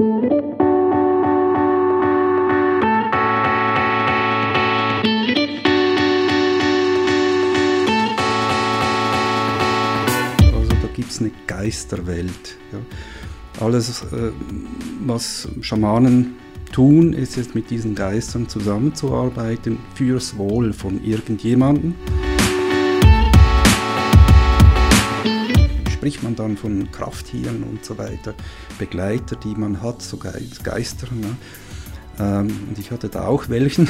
[0.00, 0.08] Also
[10.80, 12.56] da gibt es eine Geisterwelt.
[12.72, 12.78] Ja.
[13.62, 14.32] Alles, äh,
[15.04, 16.36] was Schamanen
[16.72, 21.94] tun, ist jetzt mit diesen Geistern zusammenzuarbeiten fürs Wohl von irgendjemandem.
[26.00, 28.32] Spricht man dann von Krafttieren und so weiter,
[28.78, 31.08] Begleiter, die man hat, so Geister.
[31.12, 31.36] Ne?
[32.18, 33.86] Ähm, und ich hatte da auch welchen.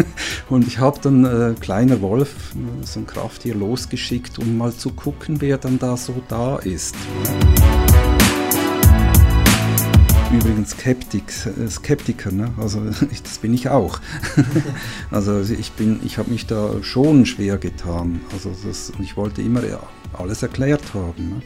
[0.48, 5.42] und ich habe dann äh, kleiner Wolf, so ein Krafttier, losgeschickt, um mal zu gucken,
[5.42, 6.94] wer dann da so da ist.
[10.32, 12.54] Übrigens Skeptik, äh, Skeptiker, ne?
[12.56, 12.80] also
[13.22, 14.00] das bin ich auch.
[15.10, 18.22] also ich bin, ich habe mich da schon schwer getan.
[18.32, 19.62] Also das, ich wollte immer
[20.12, 21.28] alles erklärt haben.
[21.28, 21.42] Ne?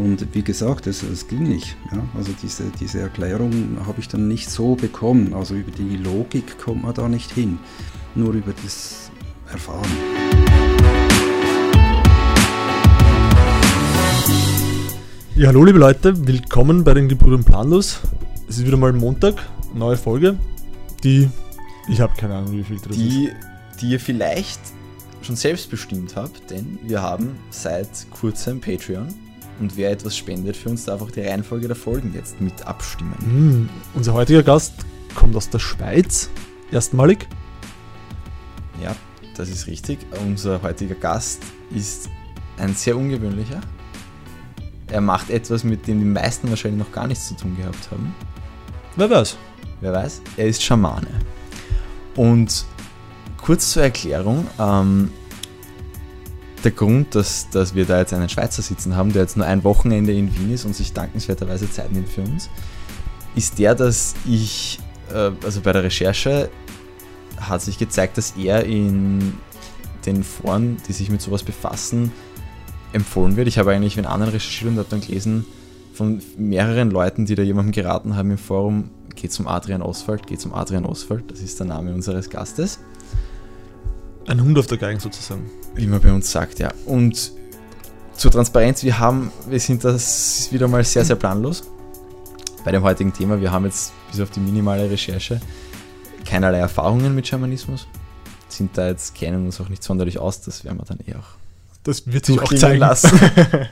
[0.00, 1.76] Und wie gesagt, es, es ging nicht.
[1.92, 2.02] Ja?
[2.16, 5.34] Also diese, diese Erklärung habe ich dann nicht so bekommen.
[5.34, 7.58] Also über die Logik kommt man da nicht hin,
[8.14, 9.10] nur über das
[9.52, 9.90] Erfahren.
[15.36, 18.00] Ja, hallo liebe Leute, willkommen bei den Gebrüdern Planlos.
[18.48, 19.34] Es ist wieder mal Montag,
[19.74, 20.38] neue Folge,
[21.02, 21.28] die,
[21.88, 23.80] ich habe keine Ahnung, wie viel das die, ist.
[23.80, 24.60] Die ihr vielleicht
[25.24, 29.08] schon selbst bestimmt habt, denn wir haben seit kurzem Patreon
[29.60, 33.14] und wer etwas spendet für uns, darf auch die Reihenfolge der Folgen jetzt mit abstimmen.
[33.20, 34.74] Mm, unser heutiger Gast
[35.14, 36.28] kommt aus der Schweiz,
[36.72, 37.28] erstmalig.
[38.82, 38.94] Ja,
[39.36, 39.98] das ist richtig.
[40.26, 41.42] Unser heutiger Gast
[41.74, 42.08] ist
[42.58, 43.60] ein sehr ungewöhnlicher.
[44.88, 48.14] Er macht etwas, mit dem die meisten wahrscheinlich noch gar nichts zu tun gehabt haben.
[48.96, 49.36] Wer weiß?
[49.80, 50.22] Wer weiß?
[50.36, 51.08] Er ist Schamane.
[52.16, 52.64] Und
[53.44, 55.10] kurz zur Erklärung, ähm,
[56.64, 59.64] der Grund, dass, dass wir da jetzt einen Schweizer sitzen haben, der jetzt nur ein
[59.64, 62.48] Wochenende in Wien ist und sich dankenswerterweise Zeit nimmt für uns,
[63.36, 64.80] ist der, dass ich,
[65.12, 66.48] äh, also bei der Recherche
[67.38, 69.34] hat sich gezeigt, dass er in
[70.06, 72.12] den Foren, die sich mit sowas befassen,
[72.94, 73.48] empfohlen wird.
[73.48, 75.44] Ich habe eigentlich mit anderen recherchiert und habe dann gelesen
[75.92, 80.40] von mehreren Leuten, die da jemandem geraten haben im Forum, geht zum Adrian Oswald, geht
[80.40, 82.80] zum Adrian Oswald, das ist der Name unseres Gastes.
[84.26, 85.50] Ein Hund auf der Geigen sozusagen.
[85.74, 86.72] Wie man bei uns sagt, ja.
[86.86, 87.32] Und
[88.16, 91.64] zur Transparenz, wir haben, wir sind das wieder mal sehr, sehr planlos
[92.64, 93.40] bei dem heutigen Thema.
[93.40, 95.40] Wir haben jetzt bis auf die minimale Recherche
[96.24, 97.86] keinerlei Erfahrungen mit Schamanismus.
[98.48, 101.36] Sind da jetzt, kennen uns auch nicht sonderlich aus, das werden wir dann eh auch.
[101.82, 103.10] Das wird sich auch zeigen lassen.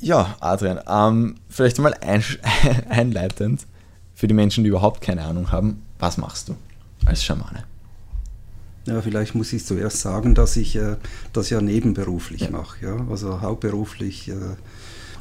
[0.00, 2.24] ja, Adrian, ähm, vielleicht mal ein,
[2.88, 3.66] einleitend
[4.14, 6.56] für die Menschen, die überhaupt keine Ahnung haben, was machst du
[7.04, 7.62] als Schamane?
[8.88, 10.96] Ja, vielleicht muss ich zuerst sagen, dass ich äh,
[11.32, 12.50] das ja nebenberuflich ja.
[12.50, 12.86] mache.
[12.86, 13.06] Ja?
[13.10, 14.34] Also hauptberuflich äh,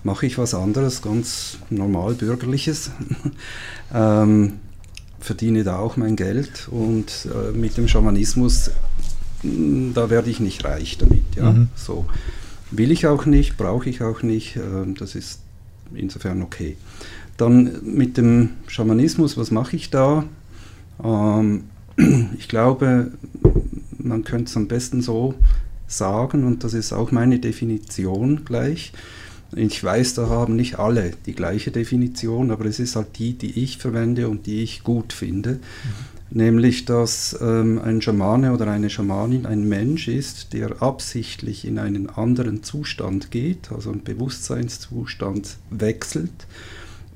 [0.04, 2.92] mache ich was anderes, ganz normal bürgerliches.
[3.94, 4.54] ähm,
[5.20, 8.72] verdiene da auch mein Geld und äh, mit dem Schamanismus,
[9.44, 11.36] mh, da werde ich nicht reich damit.
[11.36, 11.52] Ja?
[11.52, 11.68] Mhm.
[11.76, 12.06] So
[12.72, 14.56] will ich auch nicht, brauche ich auch nicht.
[14.56, 15.42] Ähm, das ist
[15.94, 16.78] insofern okay.
[17.36, 20.24] Dann mit dem Schamanismus, was mache ich da?
[21.04, 21.66] Ähm,
[22.38, 23.12] ich glaube,
[23.98, 25.34] man könnte es am besten so
[25.88, 28.92] sagen, und das ist auch meine Definition gleich.
[29.56, 33.64] Ich weiß, da haben nicht alle die gleiche Definition, aber es ist halt die, die
[33.64, 35.54] ich verwende und die ich gut finde.
[35.54, 35.60] Mhm.
[36.30, 42.10] Nämlich, dass ähm, ein Schamane oder eine Schamanin ein Mensch ist, der absichtlich in einen
[42.10, 46.48] anderen Zustand geht, also einen Bewusstseinszustand wechselt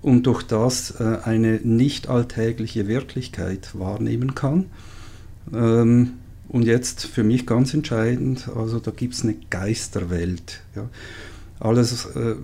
[0.02, 4.66] und durch das äh, eine nicht alltägliche Wirklichkeit wahrnehmen kann.
[5.54, 6.14] Ähm,
[6.48, 10.62] und jetzt für mich ganz entscheidend, also da gibt es eine Geisterwelt.
[11.60, 12.36] Alles, äh,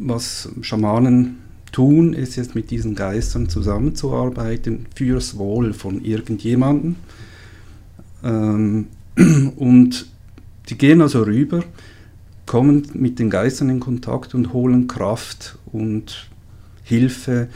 [0.00, 1.38] was Schamanen
[1.72, 6.96] tun, ist jetzt mit diesen Geistern zusammenzuarbeiten fürs Wohl von irgendjemandem.
[8.22, 8.88] Ähm,
[9.56, 10.06] und
[10.68, 11.64] die gehen also rüber,
[12.44, 16.28] kommen mit den Geistern in Kontakt und holen Kraft und
[16.88, 17.48] Hilfe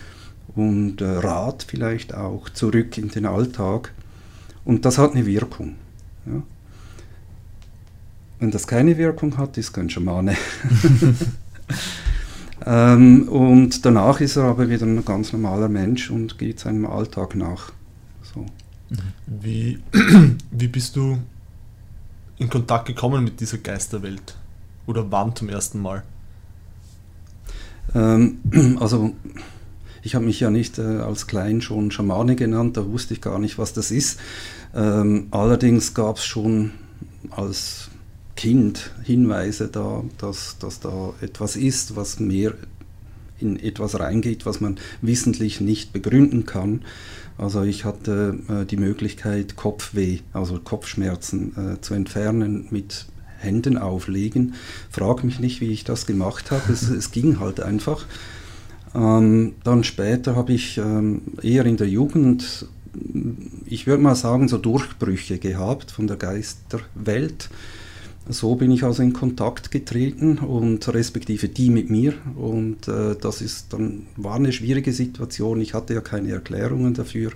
[0.55, 3.93] und äh, Rat vielleicht auch zurück in den Alltag.
[4.65, 5.77] Und das hat eine Wirkung.
[6.27, 6.43] Ja.
[8.39, 10.37] Wenn das keine Wirkung hat, ist kein Schamane.
[12.67, 17.35] ähm, und danach ist er aber wieder ein ganz normaler Mensch und geht seinem Alltag
[17.35, 17.73] nach.
[18.35, 18.45] So.
[19.27, 19.79] Wie,
[20.51, 21.19] wie bist du
[22.39, 24.37] in Kontakt gekommen mit dieser Geisterwelt?
[24.87, 26.03] Oder wann zum ersten Mal?
[27.95, 28.39] Ähm,
[28.81, 29.13] also
[30.03, 33.39] ich habe mich ja nicht äh, als Klein schon Schamane genannt, da wusste ich gar
[33.39, 34.19] nicht, was das ist.
[34.75, 36.73] Ähm, allerdings gab es schon
[37.31, 37.91] als
[38.35, 42.55] Kind Hinweise da, dass, dass da etwas ist, was mehr
[43.39, 46.83] in etwas reingeht, was man wissentlich nicht begründen kann.
[47.39, 53.07] Also ich hatte äh, die Möglichkeit, Kopfweh, also Kopfschmerzen äh, zu entfernen mit
[53.43, 54.55] Händen auflegen.
[54.91, 56.73] Frag mich nicht, wie ich das gemacht habe.
[56.73, 58.07] Es, es ging halt einfach.
[58.95, 62.67] Ähm, dann später habe ich ähm, eher in der Jugend,
[63.65, 67.49] ich würde mal sagen, so Durchbrüche gehabt von der Geisterwelt.
[68.29, 72.15] So bin ich also in Kontakt getreten und respektive die mit mir.
[72.37, 75.61] Und äh, das ist dann war eine schwierige Situation.
[75.61, 77.33] Ich hatte ja keine Erklärungen dafür,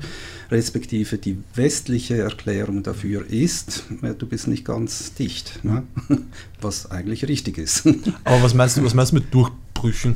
[0.51, 5.83] respektive die westliche Erklärung dafür ist, äh, du bist nicht ganz dicht, ne?
[6.61, 7.87] was eigentlich richtig ist.
[8.25, 10.15] Aber was meinst du, was meinst du mit Durchbrüchen?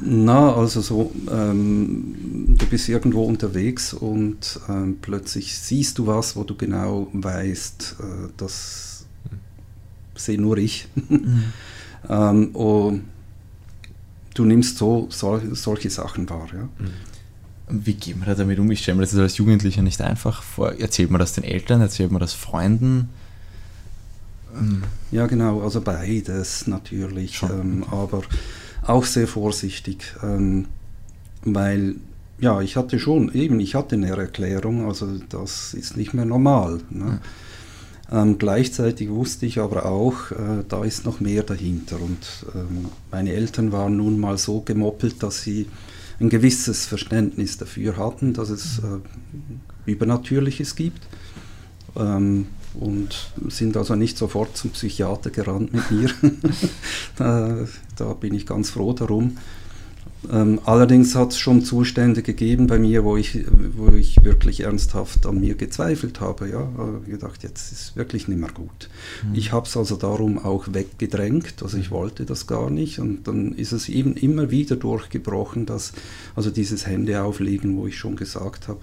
[0.00, 6.44] Na, also so, ähm, du bist irgendwo unterwegs und ähm, plötzlich siehst du was, wo
[6.44, 8.87] du genau weißt, äh, das
[10.18, 10.88] sehe nur ich.
[11.08, 11.44] Mhm.
[12.08, 13.04] ähm, und
[14.34, 16.48] du nimmst so sol solche Sachen wahr.
[16.52, 16.62] Ja.
[16.62, 16.90] Mhm.
[17.70, 18.70] Wie geht man da damit um?
[18.70, 20.72] Ich stelle mir das als Jugendlicher nicht einfach vor.
[20.74, 23.10] Erzählt man das den Eltern, erzählt man das Freunden?
[24.56, 24.84] Ähm.
[25.10, 28.22] Ja, genau, also beides natürlich, ähm, aber
[28.86, 30.66] auch sehr vorsichtig, ähm,
[31.42, 31.96] weil
[32.40, 36.80] ja, ich hatte schon, eben, ich hatte eine Erklärung, also das ist nicht mehr normal.
[36.88, 37.04] Ne?
[37.06, 37.20] Ja.
[38.10, 42.00] Ähm, gleichzeitig wusste ich aber auch, äh, da ist noch mehr dahinter.
[42.00, 45.66] Und ähm, meine Eltern waren nun mal so gemoppelt, dass sie
[46.20, 51.06] ein gewisses Verständnis dafür hatten, dass es äh, Übernatürliches gibt.
[51.96, 56.10] Ähm, und sind also nicht sofort zum Psychiater gerannt mit mir.
[57.16, 57.66] da,
[57.96, 59.36] da, bin ich ganz froh darum.
[60.30, 63.44] Ähm, allerdings hat es schon Zustände gegeben bei mir, wo ich,
[63.76, 66.48] wo ich wirklich ernsthaft an mir gezweifelt habe.
[66.48, 68.88] Ja, äh, gedacht, jetzt ist es wirklich nicht mehr gut.
[69.22, 69.34] Mhm.
[69.34, 72.98] Ich habe es also darum auch weggedrängt, also ich wollte das gar nicht.
[72.98, 75.92] Und dann ist es eben immer wieder durchgebrochen, dass
[76.34, 78.80] also dieses Händeauflegen, wo ich schon gesagt habe,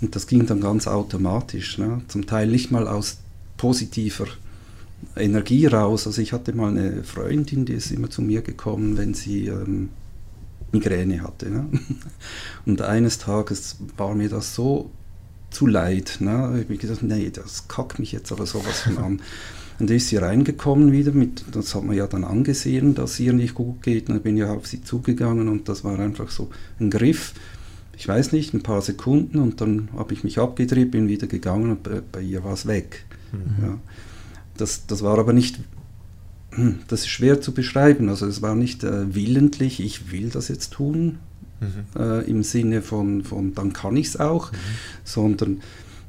[0.00, 2.02] und das ging dann ganz automatisch, ne?
[2.08, 3.18] zum Teil nicht mal aus
[3.56, 4.26] positiver
[5.16, 6.06] Energie raus.
[6.06, 9.88] Also ich hatte mal eine Freundin, die ist immer zu mir gekommen, wenn sie ähm,
[10.74, 11.48] Migräne hatte.
[11.50, 11.66] Ne?
[12.66, 14.90] Und eines Tages war mir das so
[15.50, 16.18] zu leid.
[16.20, 16.58] Ne?
[16.58, 19.20] Ich habe gedacht, nee, das kackt mich jetzt aber sowas von an.
[19.78, 23.32] Und da ist sie reingekommen wieder, mit, das hat man ja dann angesehen, dass ihr
[23.32, 24.08] nicht gut geht.
[24.08, 27.34] Und dann bin ich auf sie zugegangen und das war einfach so ein Griff.
[27.96, 31.70] Ich weiß nicht, ein paar Sekunden und dann habe ich mich abgedreht, bin wieder gegangen
[31.70, 33.04] und bei, bei ihr war es weg.
[33.32, 33.64] Mhm.
[33.64, 33.78] Ja.
[34.56, 35.58] Das, das war aber nicht
[36.88, 38.08] das ist schwer zu beschreiben.
[38.08, 41.18] Also es war nicht äh, willentlich, ich will das jetzt tun,
[41.60, 42.00] mhm.
[42.00, 44.56] äh, im Sinne von, von dann kann ich es auch, mhm.
[45.04, 45.60] sondern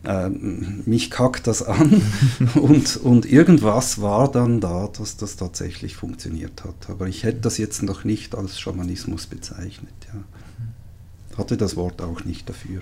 [0.03, 2.01] äh, mich kackt das an
[2.55, 6.89] und, und irgendwas war dann da, dass das tatsächlich funktioniert hat.
[6.89, 9.93] Aber ich hätte das jetzt noch nicht als Schamanismus bezeichnet.
[10.13, 11.37] Ja.
[11.37, 12.81] Hatte das Wort auch nicht dafür.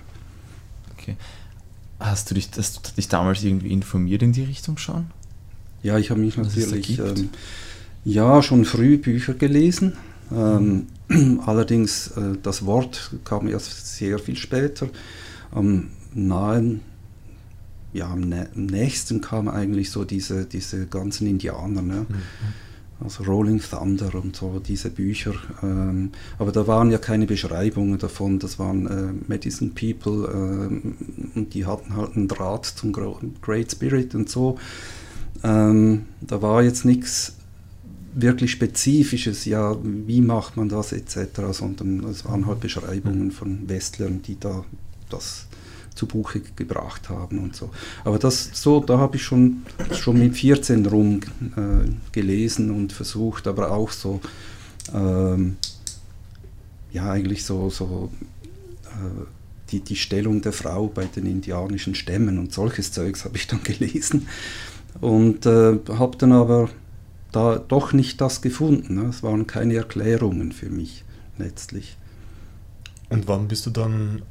[0.94, 1.16] Okay.
[2.00, 5.08] Hast du dich, hast du dich damals irgendwie informiert in die Richtung schon?
[5.84, 7.30] Ja, ich habe mich natürlich ähm,
[8.06, 9.94] ja schon früh Bücher gelesen.
[10.32, 10.88] Ähm,
[11.46, 14.88] allerdings äh, das Wort kam erst sehr viel später.
[15.52, 16.82] Am nahen,
[17.92, 18.22] ja, am,
[18.56, 21.82] nächsten kam eigentlich so diese, diese ganzen Indianer.
[21.82, 22.06] Ne?
[22.08, 22.16] Mhm.
[23.04, 25.34] Also Rolling Thunder und so, diese Bücher.
[25.62, 31.54] Ähm, aber da waren ja keine Beschreibungen davon, das waren äh, Medicine People äh, und
[31.54, 34.58] die hatten halt einen Draht zum Great Spirit und so.
[35.44, 37.36] Ähm, da war jetzt nichts
[38.16, 44.22] wirklich Spezifisches, ja, wie macht man das etc., sondern es waren halt Beschreibungen von Westlern,
[44.22, 44.64] die da
[45.10, 45.48] das
[45.96, 47.70] zu Buche gebracht haben und so.
[48.04, 51.20] Aber das so, da habe ich schon, schon mit 14 rum
[51.56, 54.20] äh, gelesen und versucht, aber auch so,
[54.94, 55.58] ähm,
[56.92, 58.12] ja, eigentlich so, so
[58.86, 59.26] äh,
[59.72, 63.64] die, die Stellung der Frau bei den indianischen Stämmen und solches Zeugs habe ich dann
[63.64, 64.28] gelesen.
[65.02, 66.70] Und äh, habe dann aber
[67.32, 68.96] da doch nicht das gefunden.
[68.96, 69.06] Ne?
[69.10, 71.04] Es waren keine Erklärungen für mich
[71.38, 71.98] letztlich.
[73.10, 74.22] Und wann bist du dann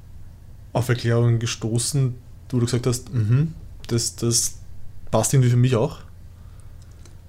[0.73, 2.15] auf Erklärungen gestoßen,
[2.51, 3.55] wo du gesagt hast, mhm,
[3.89, 4.59] das, das
[5.11, 5.99] passt irgendwie für mich auch?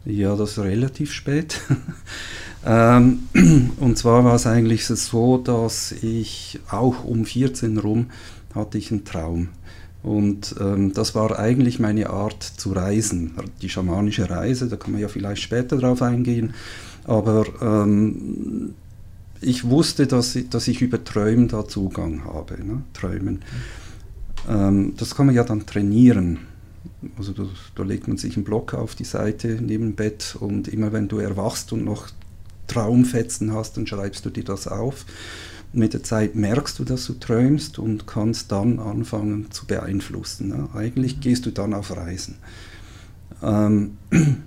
[0.06, 1.62] Ja, das relativ spät.
[2.66, 3.24] ähm,
[3.78, 8.08] und zwar war es eigentlich so, dass ich auch um 14 rum
[8.54, 9.50] hatte ich einen Traum.
[10.04, 15.02] Und ähm, das war eigentlich meine Art zu reisen, die schamanische Reise, da kann man
[15.02, 16.54] ja vielleicht später drauf eingehen.
[17.06, 18.74] Aber ähm,
[19.40, 22.64] ich wusste, dass ich, dass ich über Träumen da Zugang habe.
[22.66, 22.84] Ne?
[22.94, 23.44] Träumen.
[24.50, 26.40] Ähm, das kann man ja dann trainieren.
[27.18, 27.44] Also da,
[27.76, 31.08] da, legt man sich einen Block auf die Seite neben dem Bett und immer wenn
[31.08, 32.10] du erwachst und noch
[32.68, 35.06] Traumfetzen hast, dann schreibst du dir das auf.
[35.75, 40.50] Mit der Zeit merkst du, dass du träumst und kannst dann anfangen zu beeinflussen.
[40.50, 40.70] Ne?
[40.75, 42.36] Eigentlich gehst du dann auf Reisen.
[43.42, 43.98] Ähm,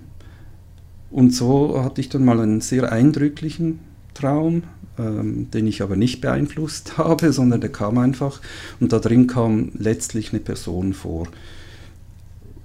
[1.11, 3.79] und so hatte ich dann mal einen sehr eindrücklichen
[4.13, 4.63] Traum,
[4.97, 8.41] ähm, den ich aber nicht beeinflusst habe, sondern der kam einfach
[8.79, 11.27] und da drin kam letztlich eine Person vor.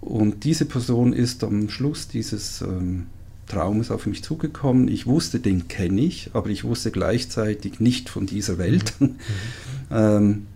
[0.01, 3.07] Und diese Person ist am Schluss dieses ähm,
[3.53, 4.89] Traumes auf mich zugekommen.
[4.89, 8.95] Ich wusste, den kenne ich, aber ich wusste gleichzeitig nicht von dieser Welt.
[8.99, 9.17] Mhm.
[9.91, 10.47] ähm,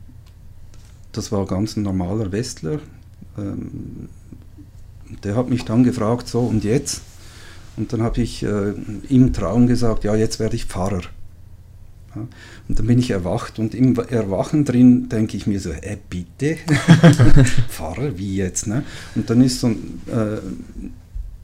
[1.13, 2.81] das war ganz ein normaler Westler.
[3.37, 4.09] Ähm,
[5.25, 7.03] der hat mich dann gefragt, so und jetzt?
[7.77, 8.73] Und dann habe ich äh,
[9.09, 11.03] im Traum gesagt, ja, jetzt werde ich Pfarrer.
[12.15, 12.27] Ja,
[12.69, 16.57] und dann bin ich erwacht und im Erwachen drin denke ich mir so, äh, bitte?
[17.69, 18.67] Pfarrer, wie jetzt?
[18.67, 18.85] Ne?
[19.15, 20.39] Und dann ist so ein, äh,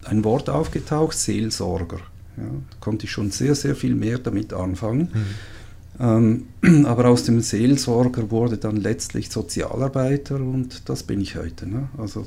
[0.04, 1.98] ein Wort aufgetaucht, Seelsorger.
[2.36, 5.10] Ja, da konnte ich schon sehr, sehr viel mehr damit anfangen.
[5.12, 6.46] Mhm.
[6.62, 11.68] Ähm, aber aus dem Seelsorger wurde dann letztlich Sozialarbeiter und das bin ich heute.
[11.68, 11.88] Ne?
[11.98, 12.26] Also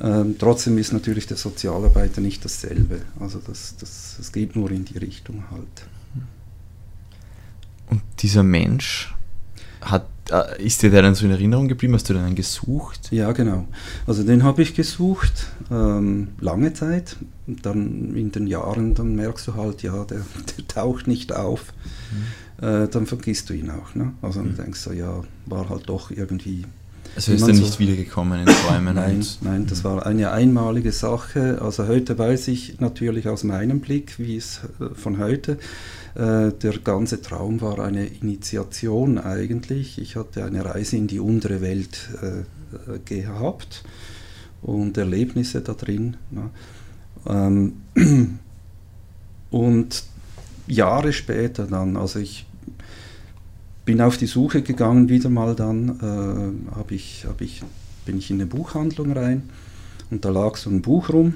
[0.00, 3.00] ähm, trotzdem ist natürlich der Sozialarbeiter nicht dasselbe.
[3.20, 5.86] Also das, das, das geht nur in die Richtung halt.
[7.90, 9.14] Und dieser Mensch
[9.80, 10.06] hat,
[10.58, 11.94] ist dir der dann so in Erinnerung geblieben?
[11.94, 13.08] Hast du den dann gesucht?
[13.10, 13.66] Ja, genau.
[14.06, 17.16] Also den habe ich gesucht, ähm, lange Zeit.
[17.46, 20.18] Dann in den Jahren, dann merkst du halt, ja, der,
[20.56, 21.72] der taucht nicht auf.
[22.60, 22.66] Mhm.
[22.66, 23.94] Äh, dann vergisst du ihn auch.
[23.94, 24.12] Ne?
[24.22, 24.56] Also dann mhm.
[24.56, 26.64] denkst du, ja, war halt doch irgendwie
[27.16, 28.96] also ist er nicht so, wiedergekommen in Träumen?
[28.96, 31.60] Nein, nein, das war eine einmalige Sache.
[31.62, 35.58] Also heute weiß ich natürlich aus meinem Blick, wie es äh, von heute,
[36.14, 39.98] äh, der ganze Traum war eine Initiation eigentlich.
[39.98, 43.84] Ich hatte eine Reise in die untere Welt äh, gehabt
[44.62, 46.16] und Erlebnisse da drin.
[46.30, 46.50] Ne?
[47.26, 48.38] Ähm,
[49.50, 50.04] und
[50.66, 52.46] Jahre später dann, also ich
[53.84, 57.62] bin auf die Suche gegangen, wieder mal dann äh, hab ich, hab ich,
[58.06, 59.50] bin ich in eine Buchhandlung rein
[60.10, 61.34] und da lag so ein Buch rum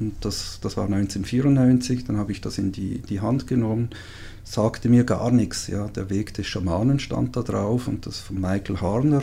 [0.00, 3.90] und das, das war 1994, dann habe ich das in die, die Hand genommen,
[4.44, 5.66] sagte mir gar nichts.
[5.68, 9.22] Ja, der Weg des Schamanen stand da drauf und das von Michael Harner.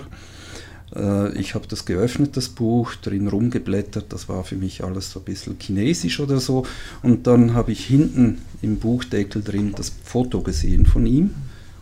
[0.96, 5.20] Äh, ich habe das geöffnet, das Buch, drin rumgeblättert, das war für mich alles so
[5.20, 6.66] ein bisschen chinesisch oder so.
[7.02, 11.32] Und dann habe ich hinten im Buchdeckel drin das Foto gesehen von ihm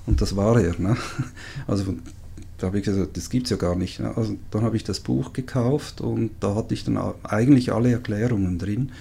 [0.05, 0.79] und das war er.
[0.79, 0.97] Ne?
[1.67, 1.95] Also
[2.61, 3.99] da habe ich gesagt, das gibt es ja gar nicht.
[3.99, 4.15] Ne?
[4.15, 8.59] Also dann habe ich das Buch gekauft und da hatte ich dann eigentlich alle Erklärungen
[8.59, 8.91] drin.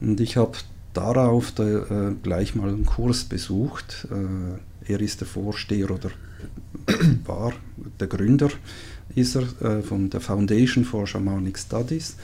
[0.00, 0.52] Und ich habe
[0.94, 4.08] darauf da, äh, gleich mal einen Kurs besucht.
[4.10, 6.10] Äh, er ist der Vorsteher oder
[7.26, 7.52] war
[8.00, 8.48] der Gründer
[9.14, 12.16] ist er äh, von der Foundation for Shamanic Studies.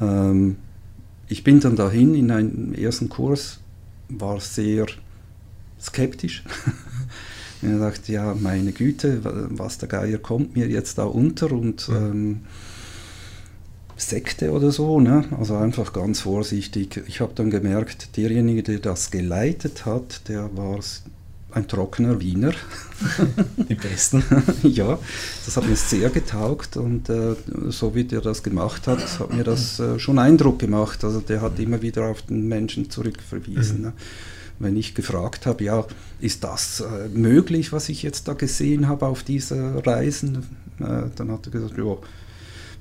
[0.00, 0.56] Ähm,
[1.28, 3.58] ich bin dann dahin in einen ersten Kurs,
[4.08, 4.86] war sehr
[5.80, 6.44] skeptisch.
[7.62, 12.40] ich dachte, ja, meine Güte, was der Geier kommt mir jetzt da unter und ähm,
[13.96, 15.24] Sekte oder so, ne?
[15.38, 17.02] also einfach ganz vorsichtig.
[17.06, 20.80] Ich habe dann gemerkt, derjenige, der das geleitet hat, der war
[21.52, 22.52] ein trockener Wiener.
[23.68, 24.22] Die besten.
[24.62, 24.98] ja,
[25.44, 27.34] das hat mir sehr getaugt und äh,
[27.68, 31.04] so wie der das gemacht hat, hat mir das äh, schon Eindruck gemacht.
[31.04, 33.78] Also der hat immer wieder auf den Menschen zurückverwiesen.
[33.78, 33.82] Mhm.
[33.82, 33.92] Ne?
[34.60, 35.84] Wenn ich gefragt habe, ja,
[36.20, 40.46] ist das äh, möglich, was ich jetzt da gesehen habe auf dieser Reisen,
[40.78, 41.96] äh, dann hat er gesagt, ja,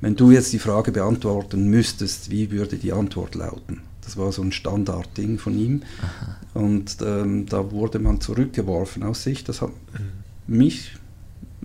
[0.01, 3.81] wenn du jetzt die Frage beantworten müsstest, wie würde die Antwort lauten?
[4.01, 5.83] Das war so ein Standardding von ihm.
[6.01, 6.37] Aha.
[6.53, 9.43] Und ähm, da wurde man zurückgeworfen aus sich.
[9.43, 10.57] Das hat mhm.
[10.57, 10.97] mich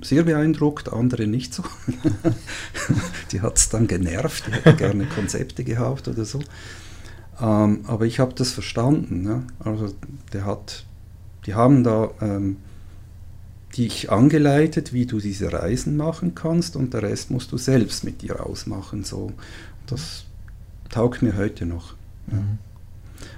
[0.03, 1.63] sehr beeindruckt, andere nicht so.
[3.33, 6.41] die hat es dann genervt, die hätten gerne Konzepte gehabt oder so.
[7.41, 9.23] Ähm, aber ich habe das verstanden.
[9.23, 9.43] Ne?
[9.59, 9.95] Also
[10.33, 10.87] der hat,
[11.47, 12.57] die haben da ähm,
[13.77, 18.23] dich angeleitet, wie du diese Reisen machen kannst und der Rest musst du selbst mit
[18.23, 19.05] dir ausmachen.
[19.05, 19.33] So.
[19.87, 20.25] Das
[20.91, 21.95] taugt mir heute noch.
[22.31, 22.39] Ja.
[22.39, 22.59] Mhm.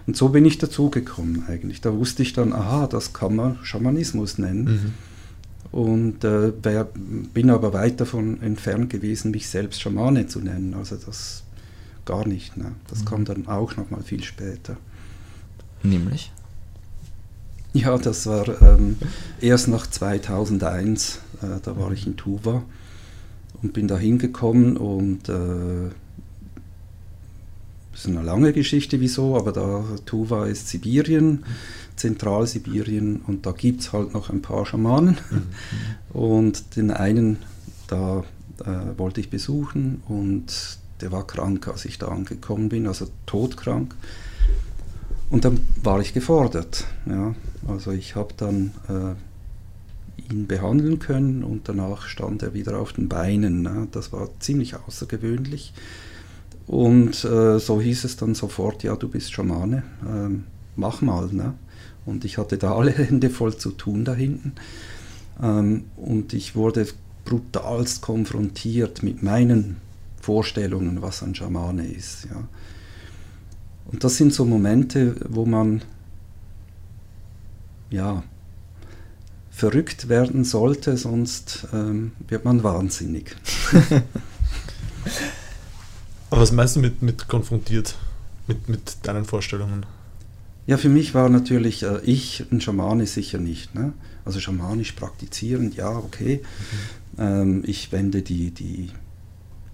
[0.06, 1.80] Und so bin ich dazugekommen eigentlich.
[1.80, 4.64] Da wusste ich dann, aha, das kann man Schamanismus nennen.
[4.64, 4.94] Mhm.
[5.72, 6.88] Und äh, wär,
[7.34, 10.74] bin aber weit davon entfernt gewesen, mich selbst Schamane zu nennen.
[10.74, 11.42] Also das
[12.06, 12.56] gar nicht.
[12.56, 12.72] Ne?
[12.88, 13.04] Das mhm.
[13.04, 14.76] kommt dann auch noch mal viel später.
[15.82, 16.32] Nämlich?
[17.74, 18.96] Ja, das war ähm,
[19.40, 22.62] erst nach 2001, äh, da war ich in Tuva
[23.62, 25.90] und bin da hingekommen und äh,
[27.92, 31.44] das ist eine lange Geschichte, wieso, aber da Tuva ist Sibirien,
[31.96, 36.18] Zentralsibirien und da gibt es halt noch ein paar Schamanen mhm.
[36.18, 37.38] und den einen,
[37.88, 38.24] da
[38.64, 43.94] äh, wollte ich besuchen und der war krank, als ich da angekommen bin, also todkrank.
[45.30, 46.86] Und dann war ich gefordert.
[47.06, 47.34] Ja.
[47.66, 53.08] Also ich habe dann äh, ihn behandeln können und danach stand er wieder auf den
[53.08, 53.62] Beinen.
[53.62, 53.88] Ne.
[53.90, 55.72] Das war ziemlich außergewöhnlich.
[56.66, 61.28] Und äh, so hieß es dann sofort, ja, du bist Schamane, ähm, mach mal.
[61.32, 61.54] Ne?
[62.04, 64.52] Und ich hatte da alle Hände voll zu tun da hinten.
[65.42, 66.86] Ähm, und ich wurde
[67.24, 69.76] brutalst konfrontiert mit meinen
[70.26, 72.24] Vorstellungen, was ein Schamane ist.
[72.24, 72.48] Ja.
[73.84, 75.82] Und das sind so Momente, wo man
[77.90, 78.24] ja
[79.52, 83.36] verrückt werden sollte, sonst ähm, wird man wahnsinnig.
[86.30, 87.94] Aber was meinst du mit, mit konfrontiert,
[88.48, 89.86] mit, mit deinen Vorstellungen?
[90.66, 93.76] Ja, für mich war natürlich äh, ich ein Schamane sicher nicht.
[93.76, 93.92] Ne?
[94.24, 96.42] Also schamanisch praktizierend, ja, okay.
[96.42, 97.22] Mhm.
[97.22, 98.90] Ähm, ich wende die, die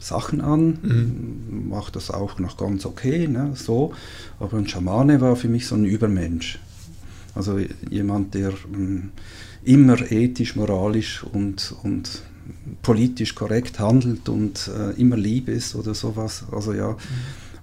[0.02, 1.68] Sachen an, mhm.
[1.68, 3.92] mache das auch noch ganz okay, ne, so.
[4.40, 6.58] Aber ein Schamane war für mich so ein Übermensch.
[7.34, 9.10] Also jemand, der ähm,
[9.62, 12.22] immer ethisch, moralisch und, und
[12.82, 16.44] politisch korrekt handelt und äh, immer lieb ist oder sowas.
[16.50, 16.90] Also ja.
[16.90, 16.96] Mhm.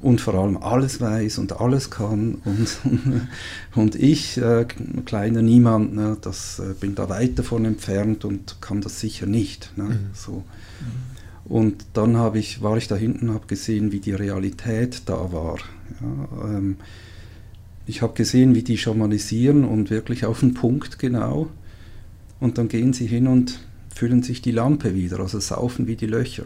[0.01, 2.35] Und vor allem alles weiß und alles kann.
[2.45, 2.77] Und,
[3.75, 4.65] und ich, äh,
[5.03, 9.73] kleiner Niemand, ne, das, äh, bin da weit davon entfernt und kann das sicher nicht.
[9.75, 9.99] Ne, mhm.
[10.13, 10.31] so.
[10.79, 11.18] Mhm.
[11.49, 15.57] Und dann ich, war ich da hinten und habe gesehen, wie die Realität da war.
[15.99, 16.77] Ja, ähm,
[17.87, 21.47] ich habe gesehen, wie die schamanisieren und wirklich auf den Punkt genau.
[22.39, 23.59] Und dann gehen sie hin und
[23.93, 26.43] füllen sich die Lampe wieder, also saufen wie die Löcher.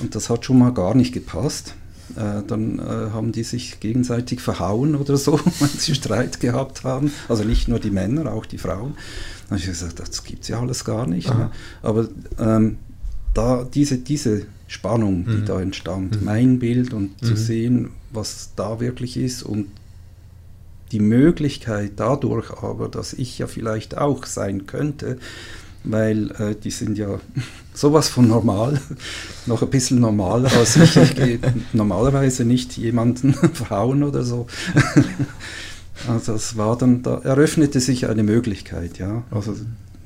[0.00, 1.74] Und das hat schon mal gar nicht gepasst.
[2.16, 7.12] Äh, dann äh, haben die sich gegenseitig verhauen oder so, wenn sie Streit gehabt haben.
[7.28, 8.94] Also nicht nur die Männer, auch die Frauen.
[9.48, 11.28] Dann habe ich gesagt, das gibt es ja alles gar nicht.
[11.28, 11.50] Ne?
[11.82, 12.78] Aber ähm,
[13.34, 15.44] da diese, diese Spannung, die mhm.
[15.46, 16.24] da entstand, mhm.
[16.24, 17.26] mein Bild und mhm.
[17.26, 19.66] zu sehen, was da wirklich ist und
[20.92, 25.18] die Möglichkeit dadurch aber, dass ich ja vielleicht auch sein könnte,
[25.84, 27.20] weil äh, die sind ja
[27.74, 28.80] sowas von normal,
[29.46, 30.96] noch ein bisschen normaler als ich.
[30.96, 31.38] Ich gehe
[31.72, 34.46] normalerweise nicht jemanden verhauen oder so.
[36.08, 39.22] also das war dann, da eröffnete sich eine Möglichkeit, ja.
[39.30, 39.54] Also,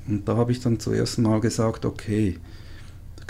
[0.08, 2.38] und da habe ich dann zuerst mal gesagt, okay,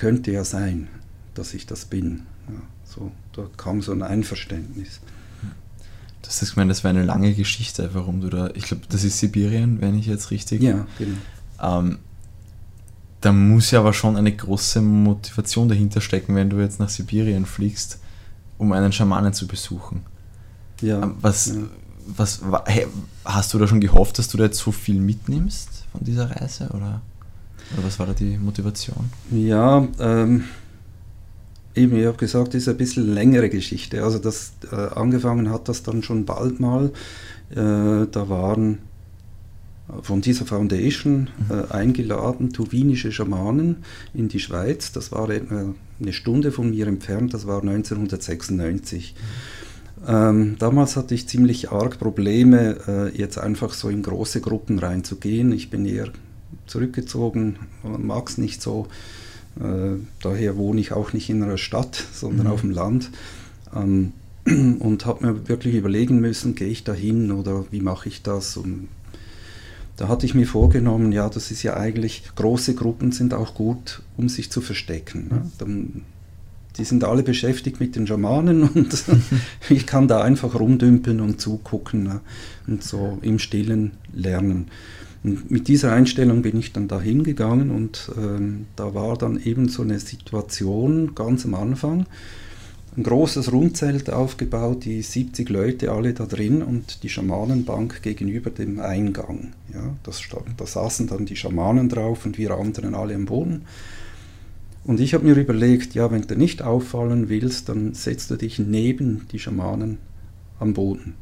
[0.03, 0.89] könnte ja sein,
[1.35, 2.27] dass ich das bin.
[2.49, 4.99] Ja, so, da kam so ein Einverständnis.
[6.23, 9.21] Das ist gemeint, das war eine lange Geschichte, warum du da, ich glaube, das ist
[9.21, 10.61] Sibirien, wenn ich jetzt richtig.
[10.61, 11.19] Ja, genau.
[11.79, 11.99] Ähm,
[13.21, 17.47] da muss ja aber schon eine große Motivation dahinter stecken, wenn du jetzt nach Sibirien
[17.47, 18.01] fliegst,
[18.59, 20.03] um einen Schamanen zu besuchen.
[20.81, 21.01] Ja.
[21.01, 21.55] Ähm, was, ja.
[22.09, 22.89] was hey,
[23.25, 26.71] hast du da schon gehofft, dass du da jetzt so viel mitnimmst von dieser Reise?
[26.71, 27.03] Oder?
[27.75, 29.11] Oder was war da die Motivation?
[29.31, 30.45] Ja, ähm,
[31.75, 34.03] eben, ich habe gesagt, das ist ein bisschen längere Geschichte.
[34.05, 36.93] Also das äh, angefangen hat das dann schon bald mal.
[37.51, 38.79] Äh, da waren
[40.01, 41.55] von dieser Foundation mhm.
[41.55, 43.77] äh, eingeladen tuwinische Schamanen
[44.15, 44.93] in die Schweiz.
[44.93, 45.75] Das war eine
[46.13, 49.15] Stunde von mir entfernt, das war 1996.
[49.15, 49.63] Mhm.
[50.05, 55.53] Ähm, damals hatte ich ziemlich arg Probleme, äh, jetzt einfach so in große Gruppen reinzugehen.
[55.53, 56.09] Ich bin eher
[56.67, 58.89] zurückgezogen, mag es nicht so.
[59.61, 62.53] Äh, daher wohne ich auch nicht in einer Stadt, sondern mhm.
[62.53, 63.11] auf dem Land.
[63.75, 64.13] Ähm,
[64.45, 68.57] und habe mir wirklich überlegen müssen, gehe ich da hin oder wie mache ich das?
[68.57, 68.89] Und
[69.97, 74.03] da hatte ich mir vorgenommen, ja, das ist ja eigentlich, große Gruppen sind auch gut,
[74.17, 75.29] um sich zu verstecken.
[75.31, 75.51] Ne?
[75.59, 76.03] Dann,
[76.77, 79.05] die sind alle beschäftigt mit den Schamanen und
[79.69, 82.21] ich kann da einfach rumdümpeln und zugucken ne?
[82.67, 84.69] und so im Stillen lernen.
[85.25, 89.69] Und mit dieser Einstellung bin ich dann da hingegangen und ähm, da war dann eben
[89.69, 92.07] so eine Situation ganz am Anfang.
[92.95, 98.81] Ein großes Rundzelt aufgebaut, die 70 Leute alle da drin und die Schamanenbank gegenüber dem
[98.81, 99.55] Eingang.
[99.73, 100.21] Ja, das,
[100.57, 103.63] da saßen dann die Schamanen drauf und wir anderen alle am Boden.
[104.85, 108.59] Und ich habe mir überlegt, ja, wenn du nicht auffallen willst, dann setzt du dich
[108.59, 109.99] neben die Schamanen
[110.59, 111.15] am Boden.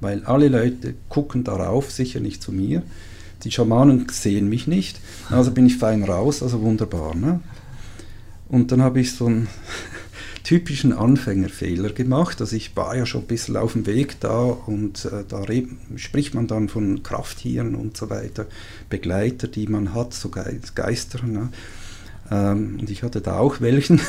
[0.00, 2.82] Weil alle Leute gucken darauf, sicher nicht zu mir.
[3.44, 7.14] Die Schamanen sehen mich nicht, also bin ich fein raus, also wunderbar.
[7.14, 7.40] Ne?
[8.48, 9.48] Und dann habe ich so einen
[10.44, 12.40] typischen Anfängerfehler gemacht.
[12.40, 15.44] Also ich war ja schon ein bisschen auf dem Weg da und äh, da
[15.96, 18.46] spricht man dann von Krafttieren und so weiter,
[18.88, 21.24] Begleiter, die man hat, so Geister.
[21.24, 21.50] Ne?
[22.30, 24.00] Ähm, und ich hatte da auch welchen.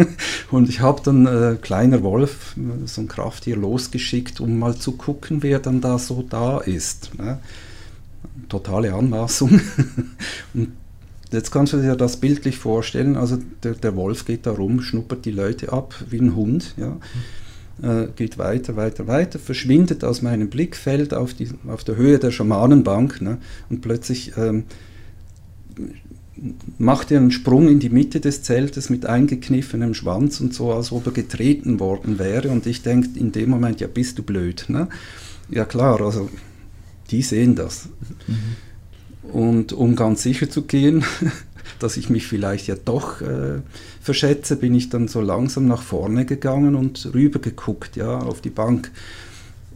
[0.50, 5.42] und ich habe dann äh, kleiner Wolf, so ein Krafttier, losgeschickt, um mal zu gucken,
[5.42, 7.18] wer dann da so da ist.
[7.18, 7.38] Ne?
[8.48, 9.60] Totale Anmaßung.
[10.54, 10.72] und
[11.32, 15.24] jetzt kannst du dir das bildlich vorstellen, also der, der, Wolf geht da rum, schnuppert
[15.24, 16.96] die Leute ab wie ein Hund, ja.
[17.82, 22.30] äh, geht weiter, weiter, weiter, verschwindet aus meinem Blickfeld auf, die, auf der Höhe der
[22.30, 23.38] Schamanenbank ne?
[23.68, 24.64] und plötzlich ähm,
[26.78, 30.92] macht er einen Sprung in die Mitte des Zeltes mit eingekniffenem Schwanz und so, als
[30.92, 32.50] ob er getreten worden wäre.
[32.50, 34.66] Und ich denke in dem Moment, ja, bist du blöd.
[34.68, 34.88] Ne?
[35.48, 36.28] Ja klar, also
[37.10, 37.88] die sehen das.
[38.26, 39.30] Mhm.
[39.32, 41.04] Und um ganz sicher zu gehen,
[41.78, 43.60] dass ich mich vielleicht ja doch äh,
[44.00, 48.50] verschätze, bin ich dann so langsam nach vorne gegangen und rüber geguckt, ja, auf die
[48.50, 48.90] Bank.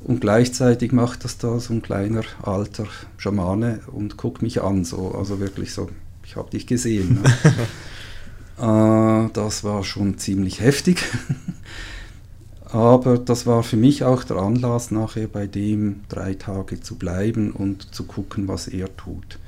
[0.03, 2.87] Und gleichzeitig macht das da so ein kleiner alter
[3.19, 5.91] Schamane und guckt mich an, so, also wirklich so,
[6.25, 7.23] ich habe dich gesehen.
[8.59, 9.27] Ne?
[9.27, 11.05] äh, das war schon ziemlich heftig.
[12.73, 17.51] Aber das war für mich auch der Anlass, nachher bei dem drei Tage zu bleiben
[17.51, 19.39] und zu gucken, was er tut.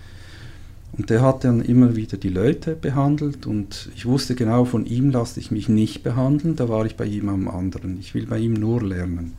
[0.93, 5.11] Und der hat dann immer wieder die Leute behandelt und ich wusste genau, von ihm
[5.11, 7.99] lasse ich mich nicht behandeln, da war ich bei jemandem anderen.
[7.99, 9.33] Ich will bei ihm nur lernen.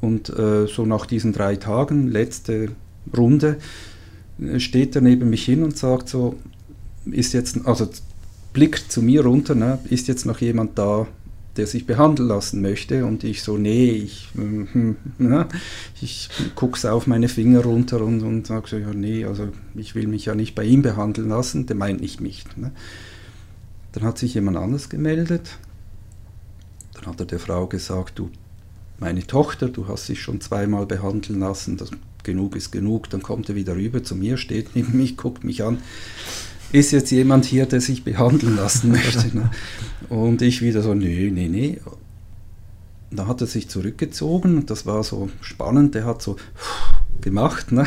[0.00, 2.72] Und äh, so nach diesen drei Tagen, letzte
[3.16, 3.56] Runde,
[4.38, 6.34] äh, steht er neben mich hin und sagt so,
[7.06, 7.88] ist jetzt, also
[8.52, 11.06] blickt zu mir runter, ne, ist jetzt noch jemand da,
[11.56, 13.04] der sich behandeln lassen möchte.
[13.04, 15.48] Und ich so, nee, ich, hm, ne,
[16.00, 20.06] ich gucke auf meine Finger runter und, und sage so, ja, nee, also ich will
[20.06, 22.44] mich ja nicht bei ihm behandeln lassen, der meint nicht mich.
[22.56, 22.72] Ne.
[23.92, 25.58] Dann hat sich jemand anders gemeldet.
[26.94, 28.30] Dann hat er der Frau gesagt, du,
[28.98, 31.90] meine Tochter, du hast dich schon zweimal behandeln lassen, das,
[32.22, 33.08] genug ist genug.
[33.08, 35.78] Dann kommt er wieder rüber zu mir, steht neben mich, guckt mich an
[36.76, 39.36] ist jetzt jemand hier, der sich behandeln lassen möchte.
[39.36, 39.50] Ne?
[40.08, 41.80] Und ich wieder so, nee, nee, nee.
[43.10, 45.94] Da hat er sich zurückgezogen und das war so spannend.
[45.94, 46.36] Der hat so
[47.20, 47.72] gemacht.
[47.72, 47.86] Ne?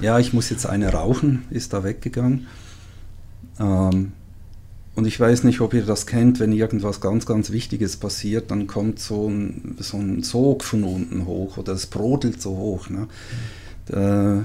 [0.00, 2.46] Ja, ich muss jetzt eine rauchen, ist da weggegangen.
[3.60, 4.12] Ähm,
[4.94, 8.66] und ich weiß nicht, ob ihr das kennt, wenn irgendwas ganz, ganz Wichtiges passiert, dann
[8.66, 12.88] kommt so ein, so ein Sog von unten hoch oder es brodelt so hoch.
[12.90, 13.08] Ne?
[13.90, 14.44] Mhm.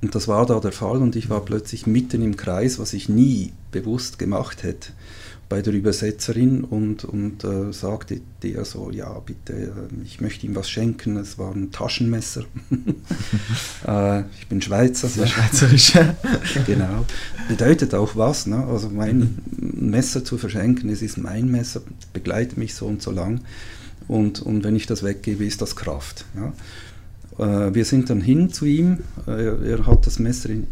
[0.00, 3.08] Und das war da der Fall und ich war plötzlich mitten im Kreis, was ich
[3.08, 4.92] nie bewusst gemacht hätte,
[5.48, 10.54] bei der Übersetzerin und, und äh, sagte der so, ja bitte, äh, ich möchte ihm
[10.54, 12.44] was schenken, es war ein Taschenmesser.
[13.86, 15.08] äh, ich bin Schweizer.
[15.08, 15.94] Sehr schweizerisch.
[16.66, 17.06] genau.
[17.48, 18.64] Bedeutet auch was, ne?
[18.66, 21.80] also mein Messer zu verschenken, es ist mein Messer,
[22.12, 23.40] begleitet mich so und so lang
[24.08, 26.24] und, und wenn ich das weggebe, ist das Kraft.
[26.34, 26.52] Ja?
[27.38, 28.98] Äh, wir sind dann hin zu ihm.
[29.26, 30.66] Äh, er hat das Messer in,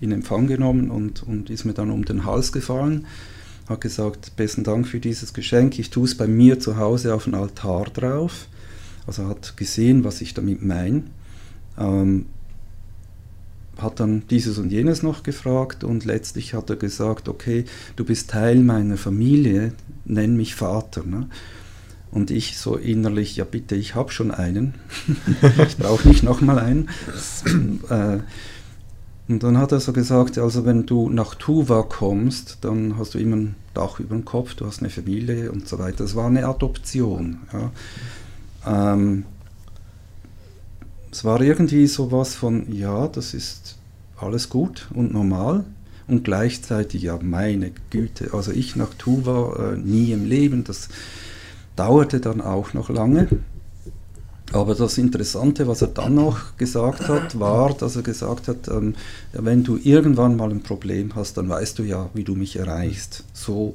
[0.00, 3.06] in Empfang genommen und, und ist mir dann um den Hals gefallen.
[3.68, 5.78] Hat gesagt, besten Dank für dieses Geschenk.
[5.78, 8.46] Ich tue es bei mir zu Hause auf den Altar drauf.
[9.06, 11.04] Also hat gesehen, was ich damit meine.
[11.78, 12.26] Ähm,
[13.78, 17.64] hat dann dieses und jenes noch gefragt und letztlich hat er gesagt, okay,
[17.96, 19.72] du bist Teil meiner Familie,
[20.04, 21.04] nenn mich Vater.
[21.04, 21.28] Ne?
[22.12, 24.74] Und ich so innerlich, ja bitte, ich habe schon einen.
[25.66, 26.88] ich brauche nicht nochmal einen.
[27.88, 28.18] Äh,
[29.28, 33.18] und dann hat er so gesagt, also wenn du nach Tuva kommst, dann hast du
[33.18, 36.04] immer ein Dach über dem Kopf, du hast eine Familie und so weiter.
[36.04, 37.38] Das war eine Adoption.
[37.52, 38.92] Ja.
[38.94, 39.24] Ähm,
[41.10, 43.78] es war irgendwie sowas von, ja, das ist
[44.18, 45.64] alles gut und normal
[46.08, 50.88] und gleichzeitig, ja, meine Güte, also ich nach Tuva äh, nie im Leben, das
[51.76, 53.28] dauerte dann auch noch lange.
[54.52, 58.94] Aber das Interessante, was er dann noch gesagt hat, war, dass er gesagt hat, ähm,
[59.32, 63.24] wenn du irgendwann mal ein Problem hast, dann weißt du ja, wie du mich erreichst.
[63.32, 63.74] So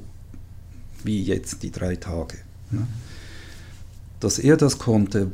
[1.02, 2.38] wie jetzt die drei Tage.
[2.70, 2.86] Ne?
[4.20, 5.32] Dass er das konnte,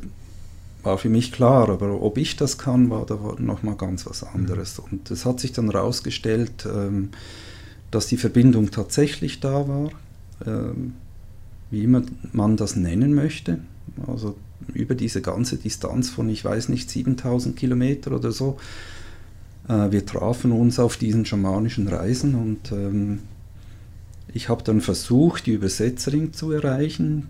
[0.83, 4.79] war für mich klar, aber ob ich das kann, war da nochmal ganz was anderes.
[4.79, 7.09] Und es hat sich dann herausgestellt, ähm,
[7.91, 9.89] dass die Verbindung tatsächlich da war.
[10.45, 10.93] Ähm,
[11.71, 13.59] wie immer man das nennen möchte.
[14.07, 14.35] Also
[14.73, 18.57] über diese ganze Distanz von, ich weiß nicht, 7000 Kilometer oder so.
[19.67, 23.19] Äh, wir trafen uns auf diesen schamanischen Reisen und ähm,
[24.33, 27.27] ich habe dann versucht, die Übersetzerin zu erreichen,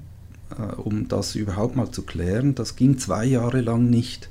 [0.58, 2.56] äh, um das überhaupt mal zu klären.
[2.56, 4.30] Das ging zwei Jahre lang nicht.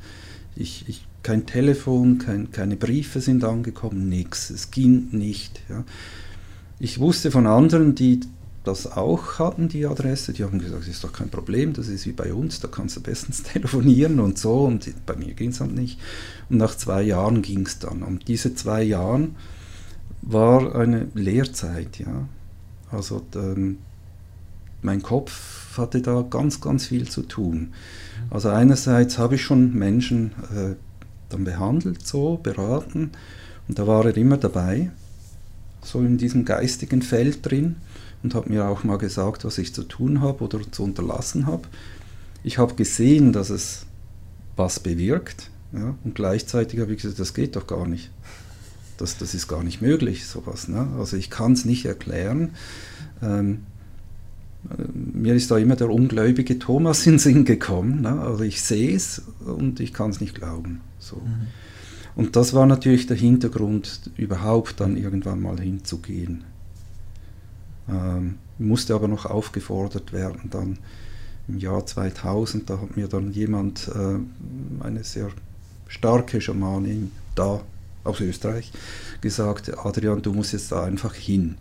[0.56, 4.50] Ich, ich, kein Telefon, kein, keine Briefe sind angekommen, nichts.
[4.50, 5.60] Es ging nicht.
[5.68, 5.84] Ja.
[6.78, 8.20] Ich wusste von anderen, die
[8.64, 10.33] das auch hatten, die Adresse.
[10.33, 12.96] Die haben gesagt, das ist doch kein Problem, das ist wie bei uns, da kannst
[12.96, 14.64] du bestens telefonieren und so.
[14.64, 16.00] Und bei mir ging es halt nicht.
[16.48, 18.03] Und nach zwei Jahren ging es dann.
[18.03, 19.29] Und diese zwei Jahre
[20.22, 22.27] war eine Lehrzeit, ja.
[22.90, 23.79] Also ähm,
[24.83, 27.74] mein Kopf hatte da ganz, ganz viel zu tun.
[28.31, 30.74] Also einerseits habe ich schon Menschen äh,
[31.29, 33.11] dann behandelt, so, beraten.
[33.68, 34.90] Und da war er immer dabei,
[35.83, 37.77] so in diesem geistigen Feld drin
[38.24, 41.68] und habe mir auch mal gesagt, was ich zu tun habe oder zu unterlassen habe.
[42.42, 43.87] Ich habe gesehen, dass es
[44.56, 48.10] was bewirkt ja, und gleichzeitig habe ich gesagt, das geht doch gar nicht.
[48.96, 50.68] Das, das ist gar nicht möglich, sowas.
[50.68, 50.88] Ne?
[50.98, 52.50] Also ich kann es nicht erklären.
[53.20, 53.66] Ähm,
[54.70, 58.02] äh, mir ist da immer der ungläubige Thomas in den Sinn gekommen.
[58.02, 58.20] Ne?
[58.20, 60.80] Also ich sehe es und ich kann es nicht glauben.
[60.98, 61.16] So.
[61.16, 61.48] Mhm.
[62.14, 66.44] Und das war natürlich der Hintergrund, überhaupt dann irgendwann mal hinzugehen.
[67.88, 70.79] Ähm, musste aber noch aufgefordert werden, dann
[71.49, 75.29] im Jahr 2000, da hat mir dann jemand, äh, eine sehr
[75.88, 77.61] starke Schamanin da
[78.05, 78.73] aus Österreich,
[79.20, 81.57] gesagt, Adrian, du musst jetzt da einfach hin.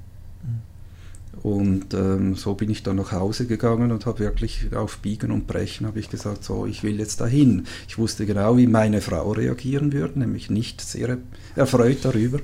[1.41, 5.47] Und ähm, so bin ich dann nach Hause gegangen und habe wirklich auf Biegen und
[5.47, 7.65] Brechen habe ich gesagt, so, ich will jetzt dahin.
[7.87, 11.17] Ich wusste genau, wie meine Frau reagieren würde, nämlich nicht sehr
[11.55, 12.39] erfreut darüber.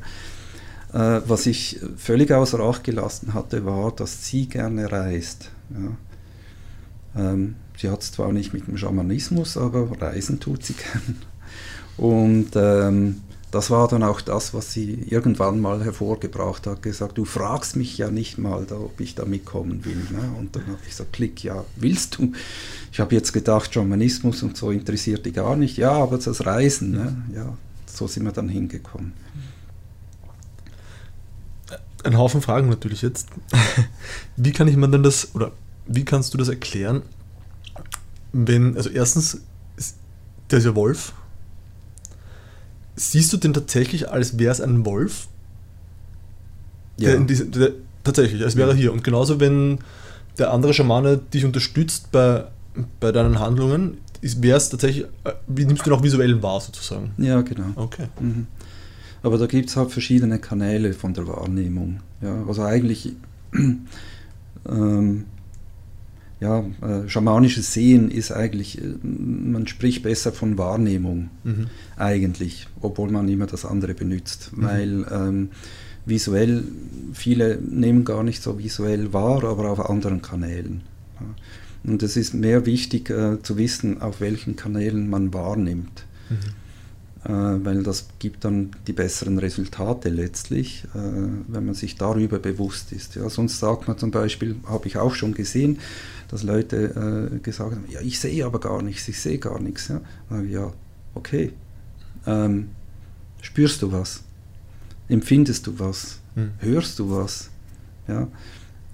[0.94, 5.52] Äh, was ich völlig außer Acht gelassen hatte, war, dass sie gerne reist.
[5.70, 7.32] Ja.
[7.32, 11.18] Ähm, sie hat es zwar nicht mit dem Schamanismus, aber reisen tut sie gern.
[11.98, 13.22] Und ähm,
[13.52, 17.98] das war dann auch das, was sie irgendwann mal hervorgebracht hat, gesagt, du fragst mich
[17.98, 19.98] ja nicht mal, da, ob ich da mitkommen will.
[20.12, 20.32] Ne?
[20.38, 22.32] Und dann habe ich gesagt, klick, ja, willst du?
[22.92, 25.78] Ich habe jetzt gedacht, Schamanismus und so interessiert die gar nicht.
[25.78, 27.24] Ja, aber das Reisen, ne?
[27.36, 29.14] ja, so sind wir dann hingekommen.
[32.04, 33.28] Ein Haufen Fragen natürlich jetzt.
[34.38, 35.52] Wie kann ich mir denn das, oder
[35.86, 37.02] wie kannst du das erklären,
[38.32, 39.42] wenn, also erstens,
[40.52, 41.14] der ist ja Wolf,
[42.96, 45.28] siehst du den tatsächlich, als wäre es ein Wolf?
[46.98, 47.12] Ja.
[47.12, 47.72] Der diese, der,
[48.04, 48.94] tatsächlich, als wäre er hier.
[48.94, 49.80] Und genauso, wenn
[50.38, 52.46] der andere Schamane dich unterstützt bei,
[53.00, 57.12] bei deinen Handlungen, wäre es tatsächlich, äh, wie nimmst du ihn auch visuell wahr sozusagen?
[57.18, 57.72] Ja, genau.
[57.76, 58.08] Okay.
[58.20, 58.48] Mhm.
[59.22, 62.00] Aber da gibt es halt verschiedene Kanäle von der Wahrnehmung.
[62.22, 63.14] Ja, also eigentlich
[64.70, 65.26] ähm,
[66.40, 71.68] ja, äh, schamanisches Sehen ist eigentlich, äh, man spricht besser von Wahrnehmung mhm.
[71.98, 74.64] eigentlich, obwohl man immer das andere benutzt, mhm.
[74.64, 75.50] weil ähm,
[76.06, 76.64] visuell,
[77.14, 80.82] viele nehmen gar nicht so visuell wahr, aber auf anderen Kanälen.
[81.20, 81.92] Ja.
[81.92, 86.06] Und es ist mehr wichtig äh, zu wissen, auf welchen Kanälen man wahrnimmt.
[86.30, 86.36] Mhm.
[87.26, 91.00] Äh, weil das gibt dann die besseren Resultate letztlich, äh,
[91.48, 93.16] wenn man sich darüber bewusst ist.
[93.16, 95.80] Ja, sonst sagt man zum Beispiel, habe ich auch schon gesehen,
[96.30, 99.90] dass Leute äh, gesagt haben, ja, ich sehe aber gar nichts, ich sehe gar nichts.
[99.90, 100.74] Ja, ja
[101.14, 101.52] okay.
[102.26, 102.70] Ähm,
[103.42, 104.24] spürst du was?
[105.10, 106.20] Empfindest du was?
[106.36, 106.52] Hm.
[106.60, 107.50] Hörst du was?
[108.08, 108.30] Ja,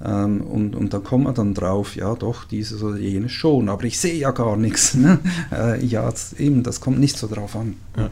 [0.04, 3.84] ähm, und, und da kommt man dann drauf, ja doch, dieses oder jenes schon, aber
[3.86, 4.96] ich sehe ja gar nichts.
[4.96, 5.20] Ne?
[5.52, 7.76] Äh, ja, das, eben, das kommt nicht so drauf an.
[7.96, 8.10] Ja.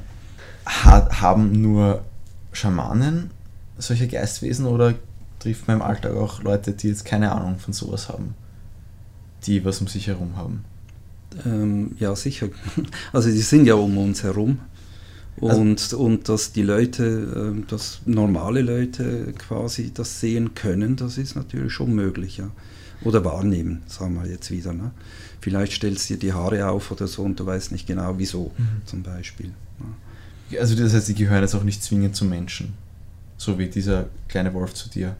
[0.65, 2.03] Ha haben nur
[2.51, 3.31] Schamanen
[3.77, 4.93] solche Geistwesen oder
[5.39, 8.35] trifft man im Alltag auch Leute, die jetzt keine Ahnung von sowas haben,
[9.45, 10.63] die was um sich herum haben?
[11.45, 12.47] Ähm, ja, sicher.
[13.11, 14.59] Also die sind ja um uns herum.
[15.41, 17.03] Also und, also, und dass die Leute,
[17.35, 22.49] ähm, dass normale Leute quasi das sehen können, das ist natürlich schon möglich, ja.
[23.03, 24.71] Oder wahrnehmen, sagen wir jetzt wieder.
[24.71, 24.91] Ne?
[25.41, 28.51] Vielleicht stellst du dir die Haare auf oder so und du weißt nicht genau wieso,
[28.57, 28.85] mhm.
[28.85, 29.51] zum Beispiel.
[30.49, 30.59] Ja.
[30.59, 32.73] Also das heißt, die gehören jetzt auch nicht zwingend zum Menschen,
[33.35, 35.17] so wie dieser kleine Wolf zu dir.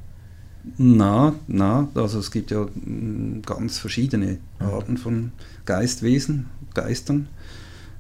[0.77, 5.33] Na, na, also es gibt ja mm, ganz verschiedene Arten von
[5.65, 7.27] Geistwesen, Geistern.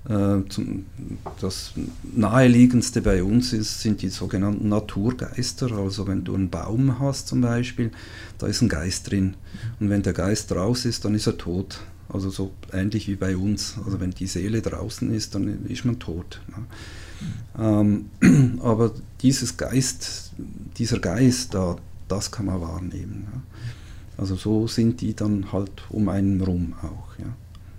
[0.07, 0.39] Äh,
[1.39, 1.73] das
[2.15, 5.71] naheliegendste bei uns ist, sind die sogenannten Naturgeister.
[5.71, 7.91] Also wenn du einen Baum hast zum Beispiel,
[8.37, 9.35] da ist ein Geist drin.
[9.79, 11.79] Und wenn der Geist raus ist, dann ist er tot.
[12.09, 13.75] Also so ähnlich wie bei uns.
[13.85, 16.41] Also wenn die Seele draußen ist, dann ist man tot.
[17.57, 18.09] Ähm,
[18.61, 20.31] aber dieses Geist,
[20.77, 23.27] dieser Geist, da, das kann man wahrnehmen.
[24.17, 27.17] Also so sind die dann halt um einen rum auch.
[27.17, 27.25] Ja.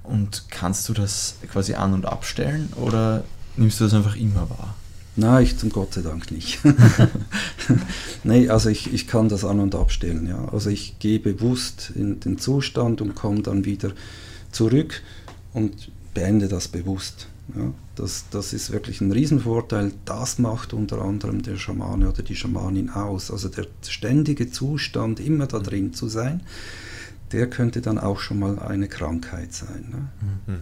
[0.05, 3.25] Und kannst du das quasi an- und abstellen oder
[3.57, 4.75] nimmst du das einfach immer wahr?
[5.17, 6.61] Nein, ich zum Gott sei Dank nicht.
[8.25, 10.27] nee, also ich, ich kann das an- und abstellen.
[10.27, 10.49] Ja.
[10.53, 13.93] Also ich gehe bewusst in den Zustand und komme dann wieder
[14.51, 15.03] zurück
[15.53, 17.29] und beende das bewusst.
[17.55, 17.73] Ja.
[17.95, 19.93] Das, das ist wirklich ein Riesenvorteil.
[20.05, 23.31] Das macht unter anderem der Schamane oder die Schamanin aus.
[23.31, 26.43] Also der ständige Zustand, immer da drin zu sein
[27.35, 29.89] der könnte dann auch schon mal eine Krankheit sein.
[29.91, 30.09] Ne?
[30.47, 30.61] Mhm.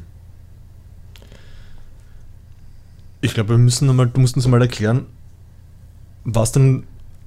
[3.20, 5.04] Ich glaube, wir müssen noch mal, du musst uns mal erklären,
[6.24, 6.84] was denn,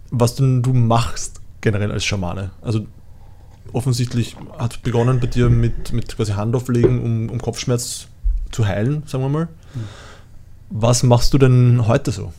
[0.09, 2.51] was denn du machst generell als Schamane.
[2.61, 2.87] Also
[3.71, 8.07] offensichtlich hat begonnen bei dir mit, mit quasi Handauflegen, um, um Kopfschmerz
[8.51, 9.45] zu heilen, sagen wir mal.
[9.45, 9.83] Mhm.
[10.71, 12.33] Was machst du denn heute so?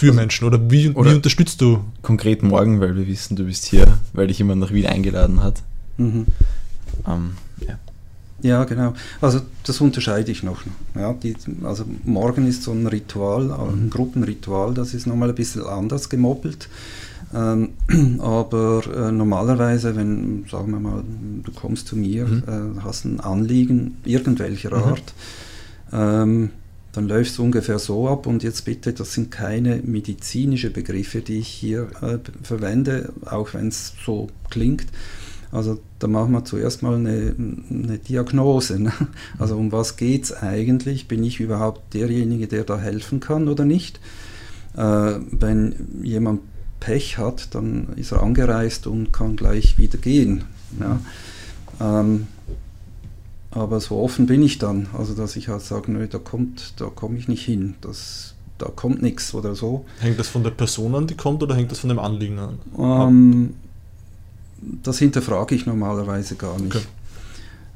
[0.00, 1.84] Für Menschen oder wie, oder wie unterstützt du?
[2.00, 5.62] Konkret morgen, weil wir wissen, du bist hier, weil dich jemand nach Wien eingeladen hat.
[5.98, 6.24] Mhm.
[7.06, 7.78] Ähm, ja.
[8.40, 8.94] ja, genau.
[9.20, 10.62] Also das unterscheide ich noch.
[10.94, 13.90] Ja, die, also morgen ist so ein Ritual, ein mhm.
[13.90, 16.70] Gruppenritual, das ist nochmal ein bisschen anders gemoppelt.
[17.34, 17.68] Ähm,
[18.20, 21.04] aber äh, normalerweise, wenn, sagen wir mal,
[21.44, 22.42] du kommst zu mir, mhm.
[22.46, 24.82] äh, hast ein Anliegen irgendwelcher mhm.
[24.82, 25.14] Art,
[25.92, 26.50] ähm,
[26.92, 31.38] dann läuft es ungefähr so ab und jetzt bitte, das sind keine medizinische Begriffe, die
[31.38, 34.86] ich hier äh, verwende, auch wenn es so klingt.
[35.52, 37.34] Also da machen wir zuerst mal eine,
[37.70, 38.80] eine Diagnose.
[38.80, 38.92] Ne?
[39.38, 41.08] Also um was geht es eigentlich?
[41.08, 44.00] Bin ich überhaupt derjenige, der da helfen kann oder nicht?
[44.76, 44.80] Äh,
[45.30, 46.40] wenn jemand
[46.78, 50.44] Pech hat, dann ist er angereist und kann gleich wieder gehen.
[50.78, 51.00] Ja?
[51.80, 52.26] Ähm,
[53.50, 56.86] aber so offen bin ich dann, also dass ich halt sage, nö, da kommt, da
[56.86, 59.84] komme ich nicht hin, das, da kommt nichts oder so.
[59.98, 62.58] Hängt das von der Person an, die kommt, oder hängt das von dem Anliegen an?
[62.78, 63.54] Ähm,
[64.82, 66.76] das hinterfrage ich normalerweise gar nicht.
[66.76, 66.86] Okay.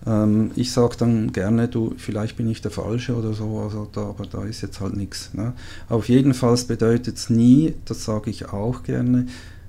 [0.07, 4.03] Ähm, ich sage dann gerne, du, vielleicht bin ich der Falsche oder so, also da,
[4.03, 5.33] aber da ist jetzt halt nichts.
[5.33, 5.55] Ne?
[5.89, 9.27] Auf jeden Fall bedeutet es nie, das sage ich auch gerne,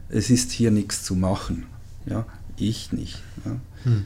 [0.10, 1.65] es ist hier nichts zu machen.
[2.06, 2.26] Ja?
[2.58, 3.22] Ich nicht.
[3.46, 3.52] Ja?
[3.84, 4.04] Hm.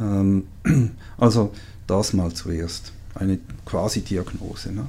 [0.00, 0.44] Ähm,
[1.18, 1.52] also
[1.86, 4.72] das mal zuerst, eine quasi Diagnose.
[4.72, 4.86] Ne?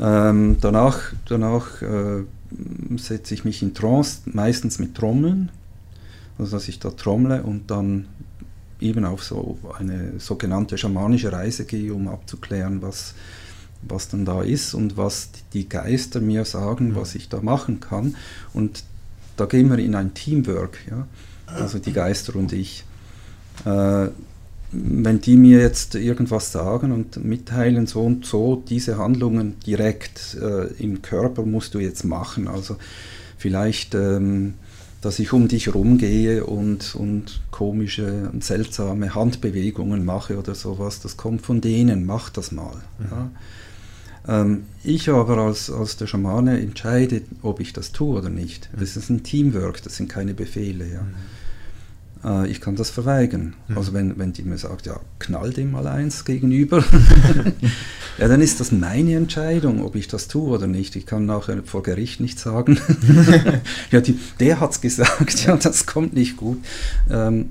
[0.00, 2.24] Ähm, danach danach äh,
[2.96, 5.50] setze ich mich in Trance, meistens mit Trommeln,
[6.38, 8.06] also dass ich da trommle und dann
[8.80, 13.14] eben auf so eine sogenannte schamanische Reise gehe, um abzuklären, was,
[13.82, 18.16] was dann da ist und was die Geister mir sagen, was ich da machen kann.
[18.54, 18.84] Und
[19.36, 21.06] da gehen wir in ein Teamwork, ja?
[21.46, 22.84] also die Geister und ich.
[23.64, 24.08] Äh,
[24.72, 30.66] wenn die mir jetzt irgendwas sagen und mitteilen, so und so, diese Handlungen direkt äh,
[30.82, 32.46] im Körper musst du jetzt machen.
[32.46, 32.76] Also
[33.36, 34.54] vielleicht, ähm,
[35.00, 41.42] dass ich um dich rumgehe und, und komische, seltsame Handbewegungen mache oder sowas, das kommt
[41.42, 42.76] von denen, mach das mal.
[42.98, 43.06] Mhm.
[43.10, 43.30] Ja.
[44.28, 48.70] Ähm, ich aber als, als der Schamane entscheide, ob ich das tue oder nicht.
[48.78, 50.86] Das ist ein Teamwork, das sind keine Befehle.
[50.86, 51.02] Ja.
[51.02, 51.39] Mhm
[52.24, 53.54] äh, ich kann das verweigern.
[53.68, 53.78] Mhm.
[53.78, 56.84] Also wenn, wenn die mir sagt, ja, knall dem mal eins gegenüber,
[58.18, 60.96] ja, dann ist das meine Entscheidung, ob ich das tue oder nicht.
[60.96, 62.78] Ich kann nachher vor Gericht nicht sagen,
[63.90, 66.58] ja, die, der hat es gesagt, ja, das kommt nicht gut.
[67.10, 67.50] Ähm,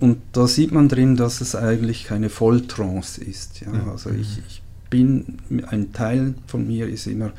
[0.00, 3.60] und da sieht man drin, dass es eigentlich keine Volltrance ist.
[3.60, 3.70] Ja?
[3.70, 3.88] Mhm.
[3.88, 7.32] Also ich, ich bin, ein Teil von mir ist immer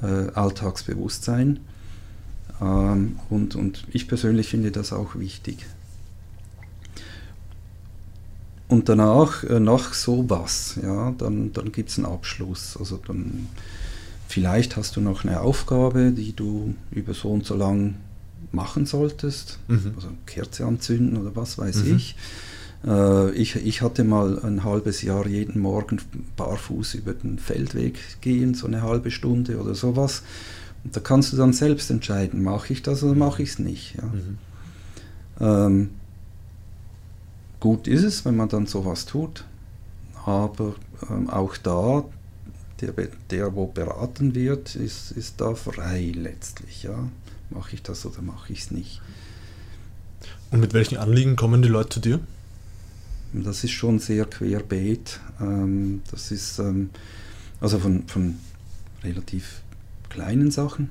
[0.00, 1.58] äh, Alltagsbewusstsein.
[2.60, 5.66] Ähm, und, und ich persönlich finde das auch wichtig.
[8.68, 12.76] Und danach, äh, nach sowas, ja, dann, dann gibt es einen Abschluss.
[12.78, 13.46] Also dann,
[14.28, 17.94] vielleicht hast du noch eine Aufgabe, die du über so und so lang
[18.50, 19.58] machen solltest.
[19.68, 19.92] Mhm.
[19.94, 21.96] Also Kerze anzünden oder was weiß mhm.
[21.96, 22.16] ich.
[22.84, 23.54] Äh, ich.
[23.56, 26.00] Ich hatte mal ein halbes Jahr jeden Morgen
[26.36, 30.22] barfuß über den Feldweg gehen, so eine halbe Stunde oder sowas.
[30.82, 33.94] Und da kannst du dann selbst entscheiden, mache ich das oder mache ich es nicht.
[33.96, 34.04] Ja.
[34.04, 34.38] Mhm.
[35.38, 35.90] Ähm,
[37.66, 39.44] Gut ist es, wenn man dann sowas tut,
[40.24, 40.76] aber
[41.10, 42.04] ähm, auch da,
[42.80, 42.92] der,
[43.28, 46.84] der, wo beraten wird, ist, ist da frei letztlich.
[46.84, 47.08] Ja?
[47.50, 49.02] Mache ich das oder mache ich es nicht?
[50.52, 52.20] Und mit welchen Anliegen kommen die Leute zu dir?
[53.32, 55.18] Das ist schon sehr querbeet.
[55.40, 56.90] Ähm, das ist ähm,
[57.60, 58.36] also von, von
[59.02, 59.62] relativ
[60.08, 60.90] kleinen Sachen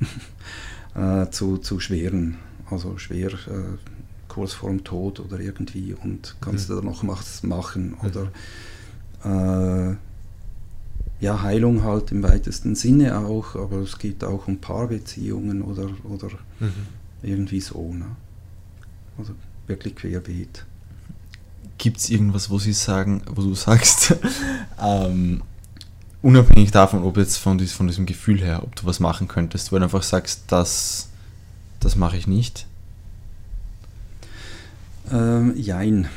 [0.96, 3.78] äh, zu, zu schweren, also schwer äh,
[4.36, 6.74] kurz vor dem Tod oder irgendwie und kannst mhm.
[6.74, 8.30] du da noch was machen oder
[9.24, 9.96] äh,
[11.20, 16.28] ja, Heilung halt im weitesten Sinne auch, aber es geht auch um Paarbeziehungen oder, oder
[16.60, 16.72] mhm.
[17.22, 17.94] irgendwie so.
[17.94, 18.04] Ne?
[19.16, 19.32] Also
[19.66, 20.66] wirklich querbeet.
[21.78, 24.16] Gibt es irgendwas, wo Sie sagen, wo du sagst,
[24.82, 25.40] ähm,
[26.20, 29.72] unabhängig davon, ob jetzt von, dies, von diesem Gefühl her, ob du was machen könntest,
[29.72, 31.08] wo du einfach sagst, das,
[31.80, 32.66] das mache ich nicht?
[35.12, 36.08] Ähm, jein.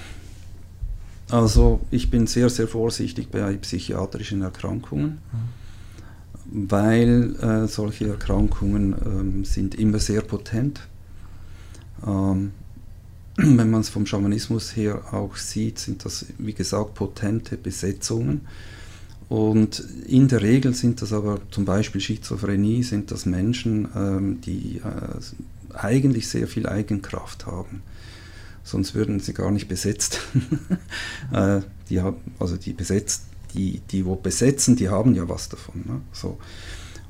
[1.30, 6.70] Also ich bin sehr, sehr vorsichtig bei psychiatrischen Erkrankungen, mhm.
[6.70, 10.82] weil äh, solche Erkrankungen ähm, sind immer sehr potent.
[12.06, 12.52] Ähm,
[13.36, 18.42] wenn man es vom Schamanismus her auch sieht, sind das, wie gesagt, potente Besetzungen.
[19.30, 24.78] Und in der Regel sind das aber zum Beispiel Schizophrenie, sind das Menschen, ähm, die
[24.78, 27.84] äh, eigentlich sehr viel Eigenkraft haben
[28.70, 30.20] sonst würden sie gar nicht besetzt.
[31.34, 35.84] äh, die haben, also die besetzt, die, die wo besetzen, die haben ja was davon.
[35.86, 36.01] Ne?
[36.13, 36.38] So.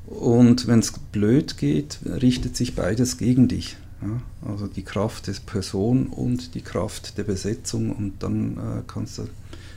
[0.06, 3.76] Und wenn es blöd geht, richtet sich beides gegen dich.
[4.02, 4.20] Ja?
[4.50, 9.28] Also die Kraft der Person und die Kraft der Besetzung und dann äh, kannst du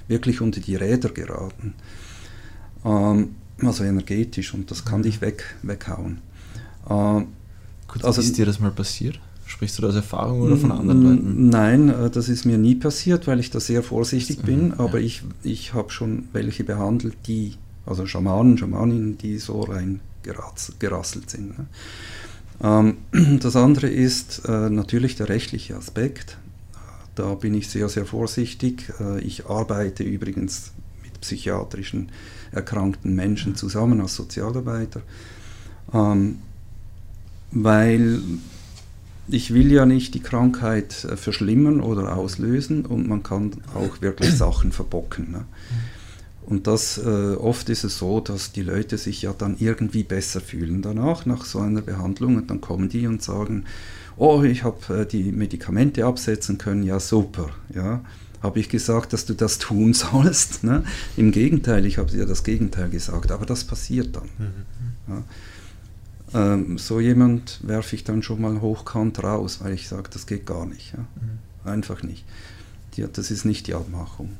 [0.07, 1.73] wirklich unter die Räder geraten.
[2.85, 6.19] Ähm, also energetisch und das kann dich weg, weghauen.
[6.89, 7.27] Ähm,
[7.87, 9.19] Gut, also, ist dir das mal passiert?
[9.53, 11.49] Sprichst du da aus Erfahrung oder von anderen Leuten?
[11.49, 14.97] Nein, äh, das ist mir nie passiert, weil ich da sehr vorsichtig mhm, bin, aber
[14.97, 15.05] ja.
[15.05, 17.53] ich, ich habe schon welche behandelt, die,
[17.85, 21.55] also Schamanen, Schamaninnen, die so rein gerasselt sind.
[21.55, 21.67] Ne?
[22.63, 22.97] Ähm,
[23.41, 26.39] das andere ist äh, natürlich der rechtliche Aspekt.
[27.13, 28.91] Da bin ich sehr, sehr vorsichtig.
[28.99, 30.71] Äh, ich arbeite übrigens
[31.03, 32.09] mit psychiatrischen
[32.51, 35.03] erkrankten Menschen zusammen als Sozialarbeiter,
[35.93, 36.39] ähm,
[37.51, 38.19] weil
[39.27, 44.31] ich will ja nicht die Krankheit äh, verschlimmern oder auslösen und man kann auch wirklich
[44.35, 45.31] Sachen verbocken.
[45.31, 45.45] Ne?
[46.45, 50.41] Und das, äh, oft ist es so, dass die Leute sich ja dann irgendwie besser
[50.41, 52.35] fühlen danach, nach so einer Behandlung.
[52.35, 53.65] Und dann kommen die und sagen,
[54.17, 57.49] oh, ich habe äh, die Medikamente absetzen können, ja super.
[57.73, 58.01] Ja,
[58.41, 60.63] habe ich gesagt, dass du das tun sollst.
[60.63, 60.83] Ne?
[61.15, 64.29] Im Gegenteil, ich habe dir das Gegenteil gesagt, aber das passiert dann.
[64.37, 65.13] Mhm.
[65.13, 65.23] Ja.
[66.33, 70.45] Ähm, so jemand werfe ich dann schon mal hochkant raus, weil ich sage, das geht
[70.45, 70.93] gar nicht.
[70.93, 70.99] Ja?
[70.99, 71.69] Mhm.
[71.69, 72.25] Einfach nicht.
[72.95, 74.31] Die, das ist nicht die Abmachung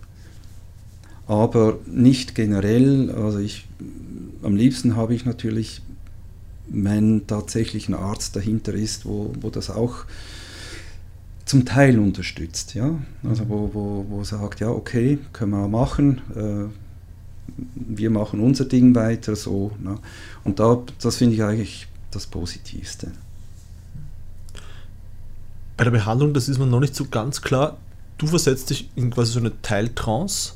[1.28, 3.12] aber nicht generell.
[3.12, 3.66] Also ich,
[4.42, 5.82] am liebsten habe ich natürlich,
[6.68, 10.06] wenn tatsächlich ein Arzt dahinter ist, wo, wo das auch
[11.46, 12.96] zum Teil unterstützt, ja,
[13.28, 16.66] also wo, wo, wo sagt, ja, okay, können wir machen, äh,
[17.76, 19.98] wir machen unser Ding weiter, so, ne?
[20.44, 23.12] und da, das finde ich eigentlich das Positivste.
[25.78, 27.78] Bei der Behandlung, das ist mir noch nicht so ganz klar,
[28.18, 30.54] du versetzt dich in quasi so eine Teiltrance,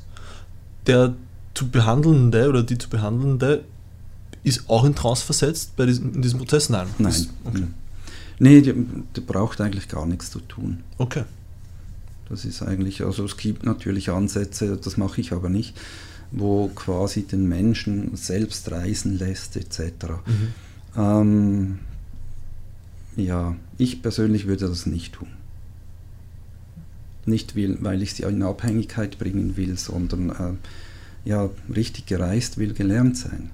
[0.86, 1.14] der
[1.54, 3.64] zu behandelnde oder die zu behandelnde
[4.48, 6.70] ist auch in Trance versetzt bei diesem, in diesem Prozess?
[6.70, 6.88] Nein.
[6.98, 7.12] Nein.
[7.12, 7.64] Ist, okay.
[8.40, 8.74] Nee, die,
[9.16, 10.84] die, braucht eigentlich gar nichts zu tun.
[10.98, 11.24] Okay.
[12.30, 15.76] Das ist eigentlich, also es gibt natürlich Ansätze, das mache ich aber nicht,
[16.32, 19.82] wo quasi den Menschen selbst reisen lässt, etc.
[20.26, 20.54] Mhm.
[20.98, 21.80] Ähm,
[23.16, 25.30] ja, ich persönlich würde das nicht tun.
[27.26, 32.74] Nicht, will, weil ich sie in Abhängigkeit bringen will, sondern äh, ja, richtig gereist will
[32.74, 33.50] gelernt sein.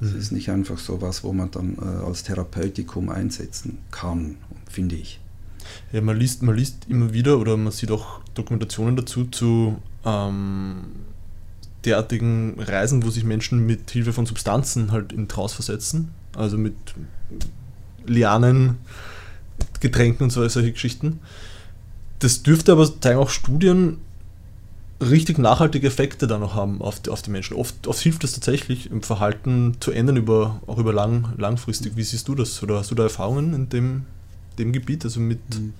[0.00, 0.18] Das mhm.
[0.18, 4.36] ist nicht einfach so was, wo man dann äh, als Therapeutikum einsetzen kann,
[4.68, 5.20] finde ich.
[5.92, 10.84] Ja, man liest, man liest immer wieder oder man sieht auch Dokumentationen dazu zu ähm,
[11.86, 16.74] derartigen Reisen, wo sich Menschen mit Hilfe von Substanzen halt in Trance versetzen, also mit
[18.06, 18.78] Lianen,
[19.80, 21.20] Getränken und so, solche Geschichten.
[22.18, 23.98] Das dürfte aber zeigen auch Studien
[25.00, 27.56] richtig nachhaltige Effekte dann noch haben auf die, auf die Menschen.
[27.56, 31.96] Oft, oft hilft es tatsächlich, im Verhalten zu ändern, über, auch über lang, langfristig.
[31.96, 32.62] Wie siehst du das?
[32.62, 34.04] Oder hast du da Erfahrungen in dem,
[34.58, 35.04] dem Gebiet?
[35.04, 35.74] Also mit hm.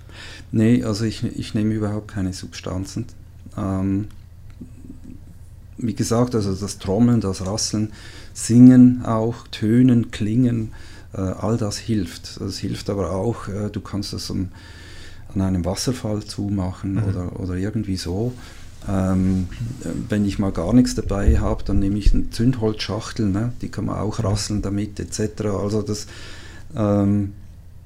[0.52, 3.06] nee, also ich, ich nehme überhaupt keine Substanzen.
[3.56, 4.08] Ähm,
[5.78, 7.92] wie gesagt, also das Trommeln, das Rasseln,
[8.32, 10.72] Singen auch, Tönen, Klingen,
[11.12, 12.40] äh, all das hilft.
[12.40, 14.48] Das hilft aber auch, äh, du kannst das um,
[15.34, 17.04] an einem Wasserfall zumachen mhm.
[17.04, 18.32] oder, oder irgendwie so.
[18.88, 19.48] Ähm,
[20.08, 23.52] wenn ich mal gar nichts dabei habe, dann nehme ich eine Zündholzschachtel, ne?
[23.60, 25.46] die kann man auch rasseln damit etc.
[25.46, 26.06] Also das,
[26.76, 27.32] ähm,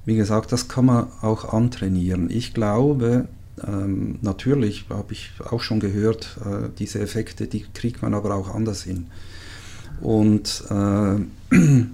[0.04, 2.28] wie gesagt, das kann man auch antrainieren.
[2.30, 3.28] Ich glaube,
[3.66, 8.54] ähm, natürlich habe ich auch schon gehört, äh, diese Effekte, die kriegt man aber auch
[8.54, 9.06] anders hin.
[10.00, 11.54] Und äh,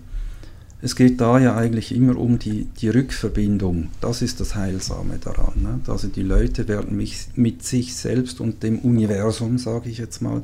[0.82, 3.90] es geht da ja eigentlich immer um die, die Rückverbindung.
[4.00, 5.62] Das ist das Heilsame daran.
[5.62, 5.80] Ne?
[5.88, 10.42] Also die Leute werden mich mit sich selbst und dem Universum, sage ich jetzt mal,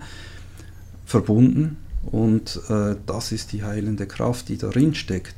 [1.07, 1.77] verbunden.
[2.11, 5.35] Und äh, das ist die heilende Kraft, die darin steckt.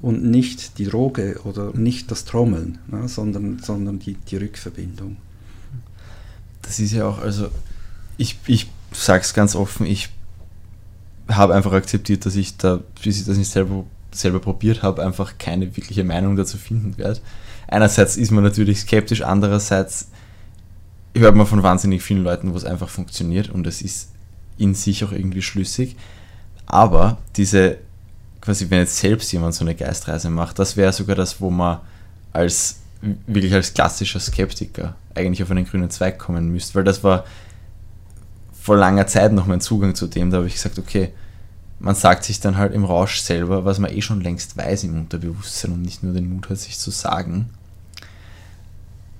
[0.00, 3.08] Und nicht die Droge oder nicht das Trommeln, ne?
[3.08, 5.16] sondern, sondern die, die Rückverbindung.
[6.62, 7.48] Das ist ja auch, also
[8.16, 10.10] ich, ich sage es ganz offen, ich
[11.28, 15.38] habe einfach akzeptiert, dass ich da, bis ich das nicht selber selber probiert habe, einfach
[15.38, 17.20] keine wirkliche Meinung dazu finden werde.
[17.66, 20.08] Einerseits ist man natürlich skeptisch, andererseits
[21.14, 24.10] hört man von wahnsinnig vielen Leuten, wo es einfach funktioniert und es ist
[24.56, 25.96] in sich auch irgendwie schlüssig.
[26.66, 27.78] Aber diese,
[28.48, 31.80] quasi, wenn jetzt selbst jemand so eine Geistreise macht, das wäre sogar das, wo man
[32.32, 32.76] als
[33.26, 37.26] wirklich als klassischer Skeptiker eigentlich auf einen grünen Zweig kommen müsste, weil das war
[38.58, 41.12] vor langer Zeit noch mein Zugang zu dem, da habe ich gesagt, okay,
[41.78, 44.96] man sagt sich dann halt im Rausch selber, was man eh schon längst weiß im
[44.96, 47.50] Unterbewusstsein und nicht nur den Mut hat, sich zu sagen.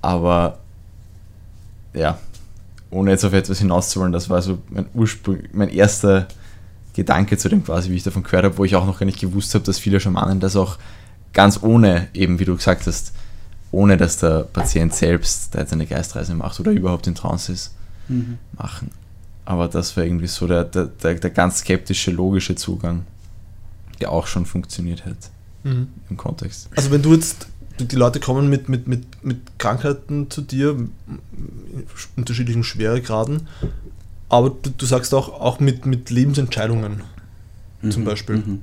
[0.01, 0.57] Aber
[1.93, 2.17] ja,
[2.89, 6.27] ohne jetzt auf etwas hinauszuholen, das war so mein Ursprung, mein erster
[6.93, 9.19] Gedanke zu dem quasi, wie ich davon gehört habe, wo ich auch noch gar nicht
[9.19, 10.77] gewusst habe, dass viele Schamanen das auch
[11.33, 13.13] ganz ohne, eben wie du gesagt hast,
[13.71, 17.75] ohne dass der Patient selbst da jetzt eine Geistreise macht oder überhaupt in Trance ist,
[18.07, 18.37] mhm.
[18.57, 18.91] machen.
[19.45, 23.05] Aber das war irgendwie so der, der, der, der, ganz skeptische, logische Zugang,
[23.99, 25.17] der auch schon funktioniert hat
[25.63, 25.87] mhm.
[26.09, 26.69] im Kontext.
[26.75, 27.47] Also wenn du jetzt,
[27.79, 30.91] die Leute kommen mit, mit, mit, mit Krankheiten zu dir, in
[32.15, 33.47] unterschiedlichen Schweregraden,
[34.29, 37.01] aber du, du sagst auch, auch mit, mit Lebensentscheidungen
[37.81, 37.91] mhm.
[37.91, 38.37] zum Beispiel.
[38.37, 38.61] Mhm.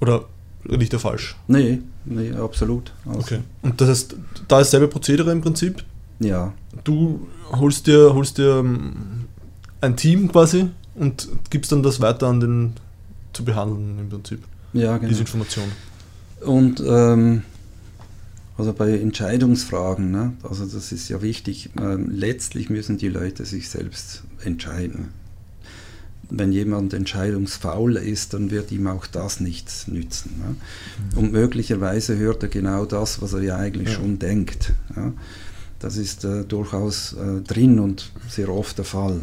[0.00, 0.24] Oder
[0.64, 1.36] liegt der falsch?
[1.46, 2.92] Nee, nee, absolut.
[3.06, 3.40] Also okay.
[3.62, 4.16] Und das heißt,
[4.48, 5.84] da ist selbe Prozedere im Prinzip?
[6.18, 6.52] Ja.
[6.84, 9.26] Du holst dir, holst dir ähm,
[9.80, 12.72] ein Team quasi und gibst dann das weiter an den
[13.32, 14.42] zu behandeln im Prinzip.
[14.72, 15.08] Ja, genau.
[15.08, 15.64] Diese Information.
[16.40, 17.42] Und ähm,
[18.56, 23.70] also bei Entscheidungsfragen, ne, also das ist ja wichtig, ähm, letztlich müssen die Leute sich
[23.70, 25.08] selbst entscheiden.
[26.28, 30.32] Wenn jemand entscheidungsfaul ist, dann wird ihm auch das nichts nützen.
[30.38, 30.56] Ne?
[31.12, 31.18] Mhm.
[31.18, 33.94] Und möglicherweise hört er genau das, was er ja eigentlich ja.
[33.94, 34.72] schon denkt.
[34.96, 35.12] Ja?
[35.78, 39.20] Das ist äh, durchaus äh, drin und sehr oft der Fall.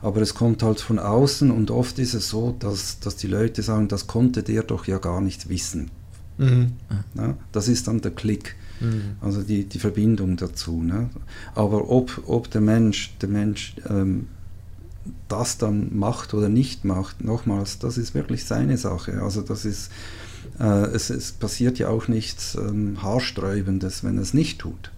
[0.00, 3.62] Aber es kommt halt von außen und oft ist es so, dass, dass die Leute
[3.62, 5.90] sagen, das konnte der doch ja gar nicht wissen.
[6.38, 6.72] Mhm.
[7.14, 9.16] Ja, das ist dann der Klick, mhm.
[9.20, 10.82] also die, die Verbindung dazu.
[10.82, 11.10] Ne?
[11.54, 14.28] Aber ob, ob der Mensch, der Mensch ähm,
[15.28, 19.22] das dann macht oder nicht macht, nochmals, das ist wirklich seine Sache.
[19.22, 19.90] Also das ist,
[20.58, 24.92] äh, es, es, passiert ja auch nichts ähm, Haarsträubendes, wenn er es nicht tut.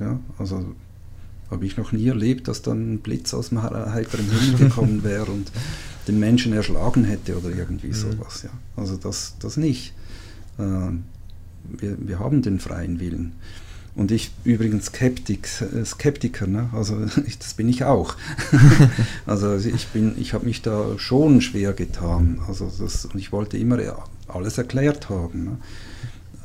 [0.00, 0.18] Ja?
[0.38, 0.74] Also
[1.50, 5.26] habe ich noch nie erlebt, dass dann ein Blitz aus dem heiteren Himmel gekommen wäre
[5.26, 5.50] und
[6.08, 7.94] den Menschen erschlagen hätte oder irgendwie mhm.
[7.94, 8.42] sowas.
[8.42, 8.50] Ja.
[8.76, 9.94] Also das, das nicht.
[10.58, 10.92] Äh,
[11.64, 13.32] wir, wir haben den freien Willen.
[13.96, 16.68] Und ich übrigens Skeptik, äh, Skeptiker, ne?
[16.72, 16.96] also
[17.26, 18.16] ich, das bin ich auch.
[19.26, 22.40] also ich bin, ich habe mich da schon schwer getan.
[22.48, 23.78] Also das, und ich wollte immer
[24.26, 25.44] alles erklärt haben.
[25.44, 25.58] Ne?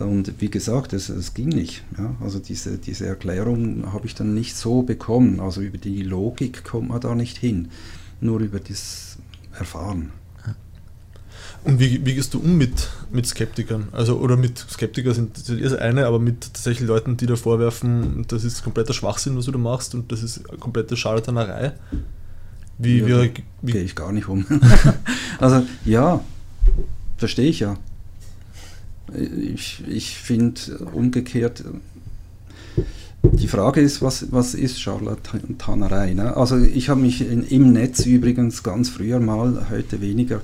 [0.05, 1.83] Und wie gesagt, es, es ging nicht.
[1.97, 2.15] Ja?
[2.21, 5.39] Also diese, diese Erklärung habe ich dann nicht so bekommen.
[5.39, 7.69] Also über die Logik kommt man da nicht hin,
[8.21, 9.17] nur über das
[9.57, 10.11] Erfahren.
[11.63, 13.89] Und wie, wie gehst du um mit, mit Skeptikern?
[13.91, 18.43] Also, oder mit Skeptiker sind das eine, aber mit tatsächlich Leuten, die dir vorwerfen, das
[18.43, 21.73] ist kompletter Schwachsinn, was du da machst und das ist komplette Scharlatanerei.
[22.77, 24.45] Wie, ja, wie, wie gehe ich gar nicht um.
[25.39, 26.23] also ja,
[27.17, 27.75] verstehe ich ja.
[29.13, 30.61] Ich, ich finde
[30.93, 31.63] umgekehrt,
[33.23, 36.13] die Frage ist, was, was ist Charlatanerei?
[36.13, 36.37] Ne?
[36.37, 40.41] Also ich habe mich in, im Netz übrigens ganz früher mal, heute weniger,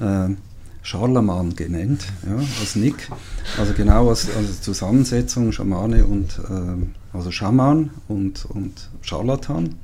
[0.00, 0.34] äh,
[0.82, 3.10] Scharlaman genannt, ja, als Nick.
[3.58, 9.74] Also genau als, als Zusammensetzung Schamane und äh, also Schaman und, und Scharlatan,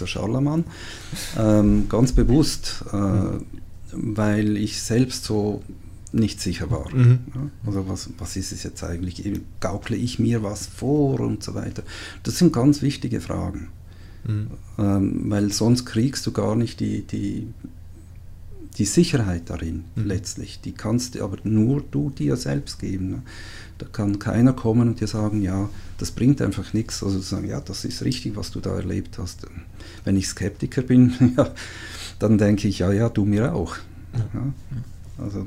[0.00, 0.64] der Scharlaman.
[1.38, 3.38] Ähm, ganz bewusst, äh,
[3.92, 5.62] weil ich selbst so
[6.12, 6.92] nicht sicher war.
[6.94, 7.20] Mhm.
[7.34, 9.22] Ja, also was, was ist es jetzt eigentlich?
[9.60, 11.82] Gaukle ich mir was vor und so weiter?
[12.22, 13.68] Das sind ganz wichtige Fragen.
[14.24, 14.50] Mhm.
[14.78, 17.48] Ähm, weil sonst kriegst du gar nicht die, die,
[18.76, 20.06] die Sicherheit darin mhm.
[20.06, 20.60] letztlich.
[20.60, 23.10] Die kannst du aber nur du dir selbst geben.
[23.10, 23.22] Ne?
[23.78, 25.68] Da kann keiner kommen und dir sagen, ja,
[25.98, 27.02] das bringt einfach nichts.
[27.02, 29.46] Also sagen, ja, das ist richtig, was du da erlebt hast.
[30.04, 31.50] Wenn ich Skeptiker bin, ja,
[32.18, 33.76] dann denke ich, ja, ja, du mir auch.
[34.12, 34.52] Ja.
[35.18, 35.46] Also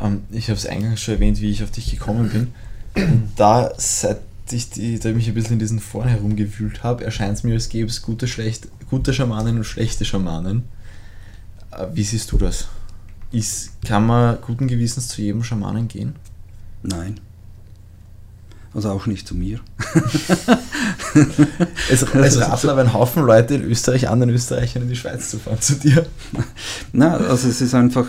[0.00, 2.48] ähm, ich habe es eingangs schon erwähnt, wie ich auf dich gekommen bin.
[2.94, 7.04] Und da, seit ich, die, da ich mich ein bisschen in diesen Foren herumgewühlt habe,
[7.04, 10.64] erscheint es mir, als gäbe es gute, schlecht, gute Schamanen und schlechte Schamanen.
[11.72, 12.68] Äh, wie siehst du das?
[13.32, 16.14] Ist, kann man guten Gewissens zu jedem Schamanen gehen?
[16.82, 17.20] Nein.
[18.76, 19.60] Also auch nicht zu mir.
[21.90, 25.38] es, es raten aber ein Haufen Leute in Österreich anderen Österreichern in die Schweiz zu
[25.38, 26.04] fahren zu dir.
[26.92, 28.06] Na, also es ist einfach,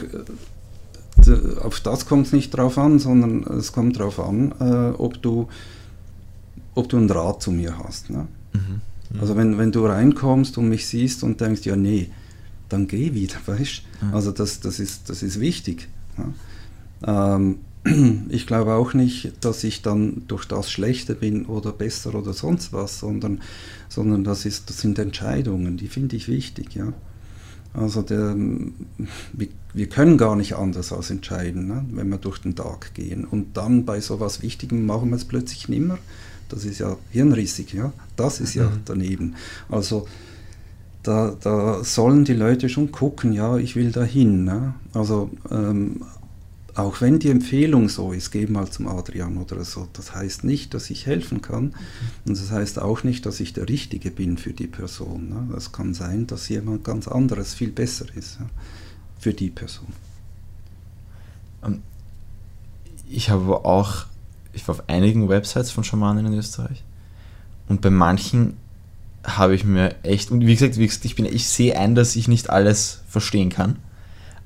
[1.62, 5.48] auf das kommt es nicht drauf an, sondern es kommt darauf an, äh, ob, du,
[6.76, 8.10] ob du einen Draht zu mir hast.
[8.10, 8.28] Ne?
[8.52, 8.82] Mhm.
[9.10, 9.20] Mhm.
[9.22, 12.10] Also wenn, wenn du reinkommst und mich siehst und denkst, ja nee,
[12.70, 14.14] dann geh wieder, weißt mhm.
[14.14, 15.88] Also das, das, ist, das ist wichtig.
[16.18, 17.36] Ja?
[17.36, 17.60] Ähm,
[18.30, 22.74] ich glaube auch nicht, dass ich dann durch das schlechter bin oder besser oder sonst
[22.74, 23.42] was, sondern,
[23.90, 26.76] sondern das, ist, das sind Entscheidungen, die finde ich wichtig.
[26.76, 26.94] Ja?
[27.74, 32.56] Also der, wir, wir, können gar nicht anders als entscheiden, ne, wenn wir durch den
[32.56, 33.24] Tag gehen.
[33.26, 36.00] Und dann bei so etwas Wichtigem machen wir es plötzlich nimmer.
[36.50, 37.94] Das ist ja hirnrissig, ja.
[38.16, 38.82] Das ist ja mhm.
[38.86, 39.36] daneben.
[39.70, 40.08] Also
[41.08, 44.44] da, da sollen die Leute schon gucken, ja, ich will dahin.
[44.44, 44.74] Ne?
[44.94, 46.04] Also ähm,
[46.76, 50.74] auch wenn die Empfehlung so ist, geh mal zum Adrian oder so, das heißt nicht,
[50.74, 51.74] dass ich helfen kann.
[52.26, 55.30] Und das heißt auch nicht, dass ich der Richtige bin für die Person.
[55.30, 55.56] Ne?
[55.56, 58.46] Es kann sein, dass jemand ganz anderes viel besser ist ja,
[59.18, 59.88] für die Person.
[61.64, 61.82] Ähm,
[63.08, 64.08] ich habe auch,
[64.52, 66.84] ich war auf einigen Websites von Schamanen in Österreich
[67.70, 68.58] und bei manchen
[69.24, 72.16] habe ich mir echt, und wie gesagt, wie gesagt ich, bin, ich sehe ein, dass
[72.16, 73.78] ich nicht alles verstehen kann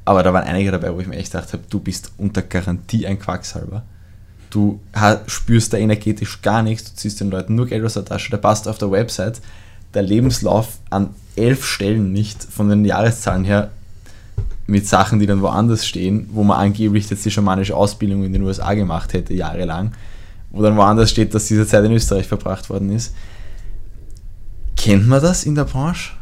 [0.05, 3.05] aber da waren einige dabei, wo ich mir echt gedacht habe, du bist unter Garantie
[3.05, 3.83] ein Quacksalber.
[4.49, 4.79] Du
[5.27, 8.37] spürst da energetisch gar nichts, du ziehst den Leuten nur Geld aus der Tasche, der
[8.37, 9.41] passt auf der Website.
[9.93, 13.71] Der Lebenslauf an elf Stellen nicht von den Jahreszahlen her
[14.67, 18.43] mit Sachen, die dann woanders stehen, wo man angeblich jetzt die schamanische Ausbildung in den
[18.43, 19.93] USA gemacht hätte, jahrelang,
[20.49, 23.13] wo dann woanders steht, dass diese Zeit in Österreich verbracht worden ist.
[24.75, 26.13] Kennt man das in der Branche?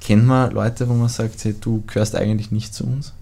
[0.00, 3.12] Kennt man Leute, wo man sagt, hey, du gehörst eigentlich nicht zu uns?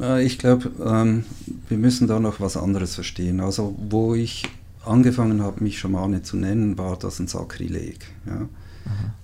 [0.00, 1.24] Äh, ich glaube, ähm,
[1.68, 3.40] wir müssen da noch was anderes verstehen.
[3.40, 4.48] Also, wo ich
[4.84, 7.98] angefangen habe, mich Schamane zu nennen, war das ein Sakrileg.
[8.26, 8.48] Ja?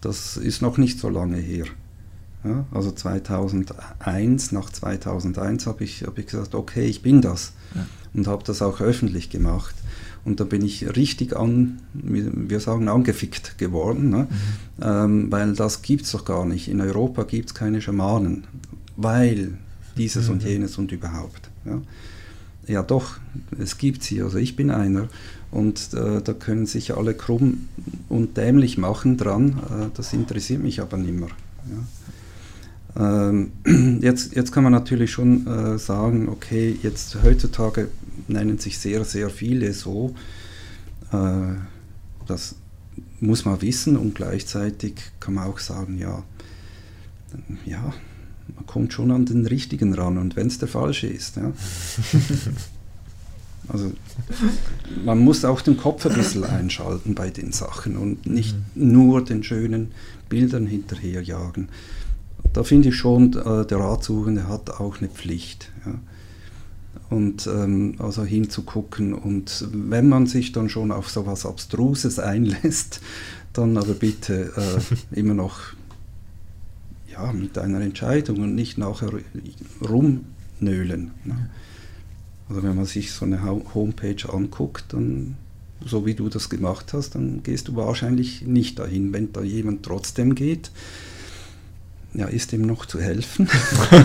[0.00, 1.64] Das ist noch nicht so lange her.
[2.46, 2.64] Ja?
[2.72, 7.52] Also 2001, nach 2001 habe ich, hab ich gesagt, okay, ich bin das.
[7.74, 7.86] Ja.
[8.14, 9.74] Und habe das auch öffentlich gemacht.
[10.24, 14.26] Und da bin ich richtig an, wir sagen, angefickt geworden, ne?
[14.28, 14.82] mhm.
[14.82, 16.66] ähm, weil das gibt es doch gar nicht.
[16.68, 18.44] In Europa gibt es keine Schamanen,
[18.96, 19.56] weil
[19.96, 20.32] dieses mhm.
[20.32, 21.48] und jenes und überhaupt.
[21.64, 21.80] Ja,
[22.66, 23.18] ja doch,
[23.56, 25.08] es gibt sie, also ich bin einer.
[25.52, 27.68] Und äh, da können sich alle krumm
[28.08, 31.28] und dämlich machen dran, äh, das interessiert mich aber nicht mehr.
[31.70, 32.05] Ja.
[32.98, 33.52] Ähm,
[34.00, 37.88] jetzt, jetzt kann man natürlich schon äh, sagen, okay, jetzt heutzutage
[38.28, 40.14] nennen sich sehr, sehr viele so.
[41.12, 41.54] Äh,
[42.26, 42.56] das
[43.20, 46.22] muss man wissen und gleichzeitig kann man auch sagen, ja,
[47.64, 47.92] ja,
[48.54, 51.36] man kommt schon an den richtigen ran und wenn es der falsche ist.
[51.36, 51.52] Ja.
[53.68, 53.92] Also
[55.04, 58.92] man muss auch den Kopf ein bisschen einschalten bei den Sachen und nicht mhm.
[58.92, 59.90] nur den schönen
[60.28, 61.68] Bildern hinterherjagen.
[62.56, 65.70] Da finde ich schon, äh, der Ratsuchende hat auch eine Pflicht.
[65.84, 65.94] Ja
[67.10, 69.14] und ähm, also hinzugucken.
[69.14, 73.00] Und wenn man sich dann schon auf so etwas Abstruses einlässt,
[73.52, 75.60] dann aber bitte äh, immer noch
[77.10, 79.10] ja, mit einer Entscheidung und nicht nachher
[79.80, 81.12] rumnölen.
[81.24, 81.50] Ne?
[82.48, 85.36] Also wenn man sich so eine Homepage anguckt, dann
[85.84, 89.12] so wie du das gemacht hast, dann gehst du wahrscheinlich nicht dahin.
[89.12, 90.70] Wenn da jemand trotzdem geht,
[92.16, 93.48] ja, ist ihm noch zu helfen.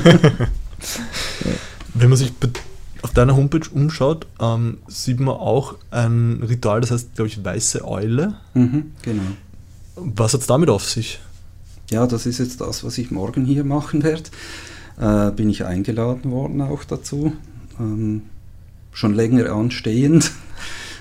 [1.94, 2.34] wenn man sich
[3.02, 7.88] auf deiner Homepage umschaut, ähm, sieht man auch ein Ritual, das heißt, glaube ich, weiße
[7.88, 8.36] Eule.
[8.54, 9.24] Mhm, genau.
[9.96, 11.20] Was hat es damit auf sich?
[11.90, 14.30] Ja, das ist jetzt das, was ich morgen hier machen werde.
[15.00, 17.34] Äh, bin ich eingeladen worden auch dazu.
[17.80, 18.24] Ähm,
[18.92, 20.32] schon länger anstehend.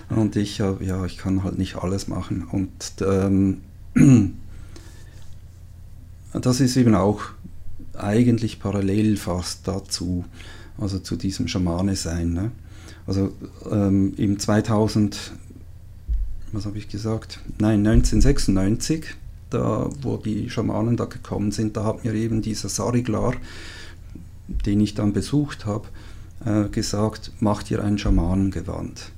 [0.09, 2.45] Und ich, äh, ja, ich kann halt nicht alles machen.
[2.51, 3.59] Und ähm,
[6.33, 7.23] das ist eben auch
[7.95, 10.25] eigentlich parallel fast dazu
[10.81, 12.33] also zu diesem Schamane sein.
[12.33, 12.51] Ne?
[13.07, 13.33] Also
[13.71, 15.33] ähm, im 2000,
[16.53, 17.41] was habe ich gesagt?
[17.59, 19.07] Nein, 1996,
[19.51, 23.35] da wo die Schamanen da gekommen sind, da hat mir eben dieser Sariglar,
[24.49, 25.89] den ich dann besucht habe,
[26.45, 29.13] äh, gesagt, mach dir ein Schamanengewand.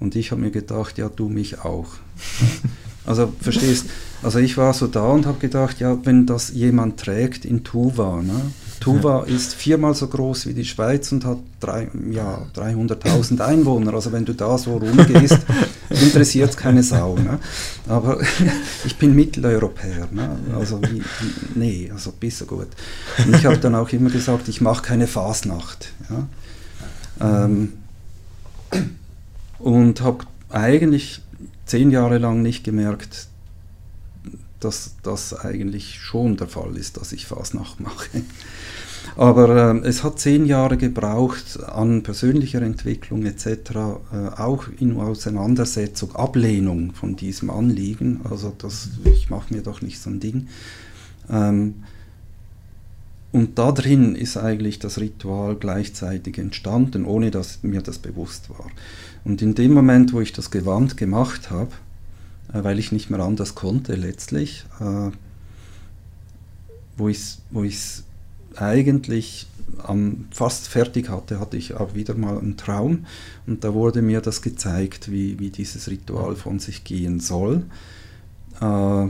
[0.00, 1.86] Und ich habe mir gedacht, ja, du mich auch.
[3.06, 3.86] also verstehst,
[4.22, 8.22] also ich war so da und habe gedacht, ja, wenn das jemand trägt in Tuva,
[8.22, 8.40] ne,
[8.84, 9.34] Tuva ja.
[9.34, 13.94] ist viermal so groß wie die Schweiz und hat drei, ja, 300.000 Einwohner.
[13.94, 15.38] Also wenn du da so rumgehst,
[15.88, 17.16] interessiert es keine Sau.
[17.16, 17.38] Ne?
[17.88, 18.20] Aber
[18.84, 20.08] ich bin Mitteleuropäer.
[20.10, 20.36] Ne?
[20.54, 21.04] Also wie, wie,
[21.54, 22.68] nee, also besser gut.
[23.24, 25.90] Und ich habe dann auch immer gesagt, ich mache keine Fasnacht.
[27.20, 27.46] Ja?
[27.48, 27.72] Ähm,
[29.58, 31.22] und habe eigentlich
[31.66, 33.28] zehn Jahre lang nicht gemerkt,
[34.60, 38.22] dass das eigentlich schon der Fall ist, dass ich Fasnacht mache.
[39.16, 46.16] Aber äh, es hat zehn Jahre gebraucht an persönlicher Entwicklung etc., äh, auch in Auseinandersetzung,
[46.16, 48.20] Ablehnung von diesem Anliegen.
[48.28, 50.48] Also das, ich mache mir doch nicht so ein Ding.
[51.30, 51.84] Ähm,
[53.30, 58.70] und da drin ist eigentlich das Ritual gleichzeitig entstanden, ohne dass mir das bewusst war.
[59.24, 61.70] Und in dem Moment, wo ich das Gewand gemacht habe,
[62.52, 65.10] äh, weil ich nicht mehr anders konnte letztlich, äh,
[66.96, 67.64] wo ich es wo
[68.56, 69.48] eigentlich
[69.82, 73.06] am, fast fertig hatte, hatte ich auch wieder mal einen Traum
[73.46, 77.64] und da wurde mir das gezeigt, wie, wie dieses Ritual von sich gehen soll.
[78.60, 79.08] Äh,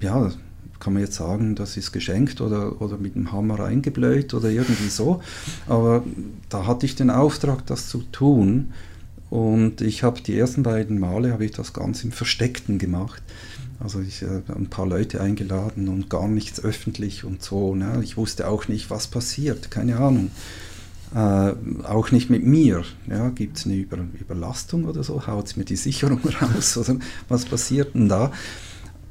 [0.00, 0.32] ja,
[0.80, 4.88] kann man jetzt sagen, das ist geschenkt oder, oder mit dem Hammer eingebläut oder irgendwie
[4.88, 5.20] so.
[5.66, 6.04] Aber
[6.48, 8.72] da hatte ich den Auftrag, das zu tun.
[9.30, 13.22] Und ich habe die ersten beiden Male habe ich das ganz im Versteckten gemacht.
[13.80, 17.74] Also ich äh, ein paar Leute eingeladen und gar nichts öffentlich und so.
[17.74, 18.00] Ne?
[18.02, 20.30] Ich wusste auch nicht, was passiert, keine Ahnung.
[21.14, 21.52] Äh,
[21.84, 22.84] auch nicht mit mir.
[23.08, 23.28] Ja?
[23.30, 25.26] Gibt es eine Über Überlastung oder so?
[25.26, 26.76] Haut mir die Sicherung raus?
[26.76, 26.96] Oder
[27.28, 28.32] was passiert denn da?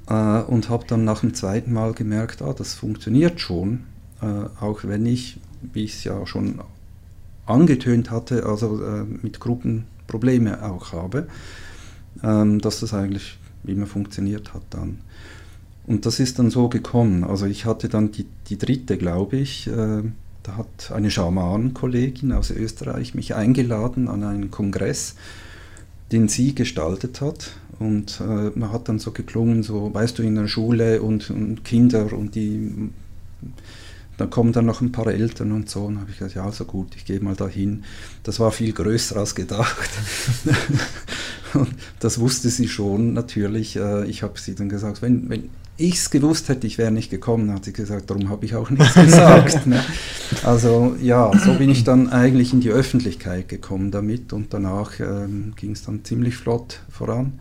[0.09, 3.83] Äh, und habe dann nach dem zweiten Mal gemerkt, ah, das funktioniert schon.
[4.21, 4.25] Äh,
[4.59, 6.59] auch wenn ich, wie ich es ja schon
[7.45, 11.27] angetönt hatte, also äh, mit Gruppen Probleme auch habe,
[12.23, 14.99] ähm, dass das eigentlich immer funktioniert hat dann.
[15.87, 17.23] Und das ist dann so gekommen.
[17.23, 20.03] Also ich hatte dann die, die dritte, glaube ich, äh,
[20.43, 25.15] da hat eine Schamanenkollegin aus Österreich mich eingeladen an einen Kongress,
[26.11, 27.51] den sie gestaltet hat.
[27.79, 31.65] Und äh, man hat dann so geklungen, so, weißt du, in der Schule und, und
[31.65, 32.89] Kinder und die
[34.17, 35.85] dann kommen dann noch ein paar Eltern und so.
[35.85, 37.83] Und habe ich gesagt, ja, also gut, ich gehe mal dahin.
[38.23, 39.89] Das war viel größer als gedacht.
[41.53, 43.75] und das wusste sie schon natürlich.
[43.75, 47.09] Äh, ich habe sie dann gesagt, wenn, wenn ich es gewusst hätte, ich wäre nicht
[47.09, 49.67] gekommen, hat sie gesagt, darum habe ich auch nichts gesagt.
[49.67, 49.83] ne?
[50.43, 55.53] Also ja, so bin ich dann eigentlich in die Öffentlichkeit gekommen damit und danach ähm,
[55.55, 57.39] ging es dann ziemlich flott voran.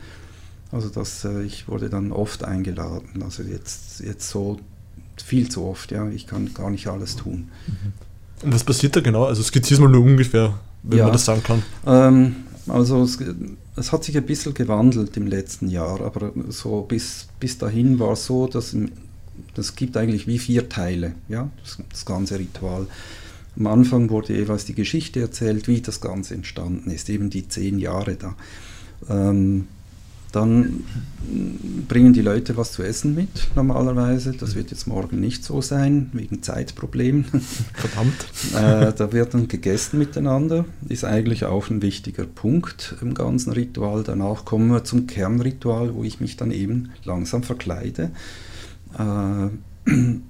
[0.73, 3.23] Also das, äh, ich wurde dann oft eingeladen.
[3.23, 4.59] Also jetzt, jetzt so
[5.23, 6.09] viel zu oft, ja.
[6.09, 7.51] Ich kann gar nicht alles tun.
[8.43, 9.25] Und was passiert da genau?
[9.25, 11.63] Also skizzier mal nur ungefähr, wenn ja, man das sagen kann.
[11.87, 13.19] Ähm, also es,
[13.77, 18.13] es, hat sich ein bisschen gewandelt im letzten Jahr, aber so bis, bis dahin war
[18.13, 18.77] es so, dass
[19.57, 22.87] es gibt eigentlich wie vier Teile, ja, das, das ganze Ritual.
[23.57, 27.79] Am Anfang wurde jeweils die Geschichte erzählt, wie das Ganze entstanden ist, eben die zehn
[27.79, 28.35] Jahre da.
[29.09, 29.69] Ähm,
[30.35, 30.85] dann
[31.89, 34.33] bringen die Leute was zu essen mit, normalerweise.
[34.33, 37.25] Das wird jetzt morgen nicht so sein, wegen Zeitproblemen.
[37.75, 38.27] Verdammt.
[38.55, 40.65] äh, da wird dann gegessen miteinander.
[40.89, 44.03] Ist eigentlich auch ein wichtiger Punkt im ganzen Ritual.
[44.03, 48.11] Danach kommen wir zum Kernritual, wo ich mich dann eben langsam verkleide.
[48.99, 49.91] Äh,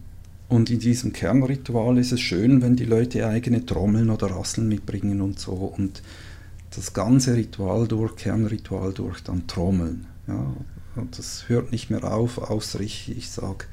[0.49, 5.21] und in diesem Kernritual ist es schön, wenn die Leute eigene Trommeln oder Rasseln mitbringen
[5.21, 5.53] und so.
[5.53, 6.03] Und
[6.77, 10.07] das ganze Ritual durch, Kernritual durch, dann trommeln.
[10.27, 10.53] Ja?
[10.97, 13.67] Und das hört nicht mehr auf, außer ich, ich sage,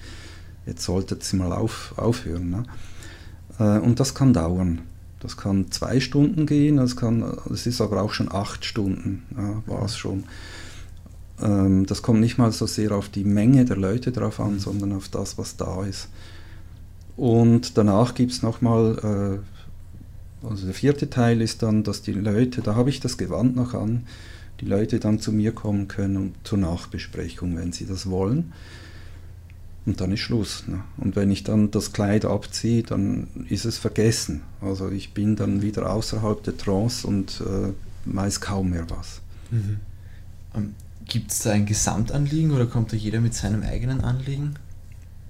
[0.66, 2.50] jetzt solltet ihr mal auf, aufhören.
[2.50, 2.64] Ne?
[3.60, 4.82] Äh, und das kann dauern.
[5.20, 9.62] Das kann zwei Stunden gehen, das, kann, das ist aber auch schon acht Stunden, ja,
[9.68, 10.24] war es schon.
[11.40, 14.94] Ähm, das kommt nicht mal so sehr auf die Menge der Leute drauf an, sondern
[14.94, 16.10] auf das, was da ist.
[17.18, 19.51] Und danach gibt es nochmal äh,
[20.44, 23.74] also der vierte Teil ist dann, dass die Leute, da habe ich das Gewand noch
[23.74, 24.06] an,
[24.60, 28.54] die Leute dann zu mir kommen können zur Nachbesprechung, wenn sie das wollen.
[29.86, 30.68] Und dann ist Schluss.
[30.68, 30.82] Ne?
[30.98, 34.42] Und wenn ich dann das Kleid abziehe, dann ist es vergessen.
[34.62, 37.74] Also ich bin dann wieder außerhalb der Trance und äh,
[38.06, 39.22] weiß kaum mehr was.
[39.50, 39.78] Mhm.
[40.56, 40.76] Ähm,
[41.06, 44.54] Gibt es da ein Gesamtanliegen oder kommt da jeder mit seinem eigenen Anliegen?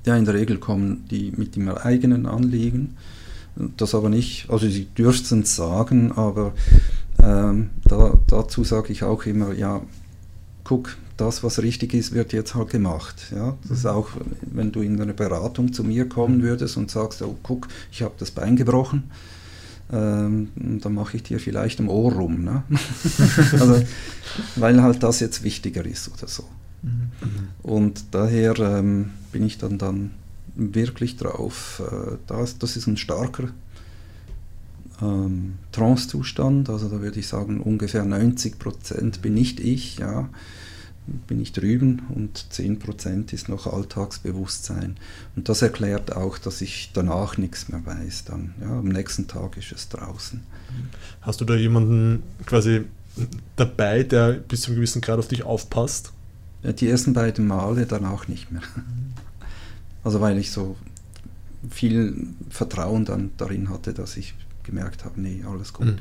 [0.05, 2.97] Ja, in der Regel kommen die mit ihrem eigenen Anliegen.
[3.55, 6.53] Das aber nicht, also sie dürften es sagen, aber
[7.21, 9.81] ähm, da, dazu sage ich auch immer, ja,
[10.63, 13.27] guck, das, was richtig ist, wird jetzt halt gemacht.
[13.31, 13.57] Ja?
[13.63, 13.91] Das ist mhm.
[13.91, 14.09] auch,
[14.41, 16.43] wenn du in einer Beratung zu mir kommen mhm.
[16.43, 19.03] würdest und sagst, oh, guck, ich habe das Bein gebrochen,
[19.91, 22.43] ähm, dann mache ich dir vielleicht im Ohr rum.
[22.43, 22.63] Ne?
[23.51, 23.83] also,
[24.55, 26.43] weil halt das jetzt wichtiger ist oder so.
[26.81, 27.09] Mhm.
[27.61, 30.11] Und daher ähm, bin ich dann, dann
[30.55, 31.81] wirklich drauf.
[31.85, 33.49] Äh, das, das ist ein starker
[35.01, 40.29] ähm, Trance-Zustand, also da würde ich sagen, ungefähr 90 Prozent bin nicht ich, ja,
[41.27, 44.97] bin ich drüben und 10 Prozent ist noch Alltagsbewusstsein.
[45.35, 48.25] Und das erklärt auch, dass ich danach nichts mehr weiß.
[48.25, 50.41] Dann, ja, am nächsten Tag ist es draußen.
[51.21, 52.85] Hast du da jemanden quasi
[53.55, 56.13] dabei, der bis zu einem gewissen Grad auf dich aufpasst?
[56.63, 58.61] Die ersten beiden Male danach nicht mehr.
[60.03, 60.75] Also weil ich so
[61.69, 64.33] viel Vertrauen dann darin hatte, dass ich
[64.63, 65.87] gemerkt habe, nee, alles gut.
[65.87, 65.97] Mhm.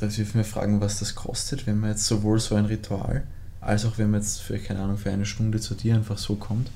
[0.00, 3.26] Jetzt dürfen wir fragen, was das kostet, wenn man jetzt sowohl so ein Ritual,
[3.60, 6.36] als auch wenn man jetzt für, keine Ahnung, für eine Stunde zu dir einfach so
[6.36, 6.70] kommt?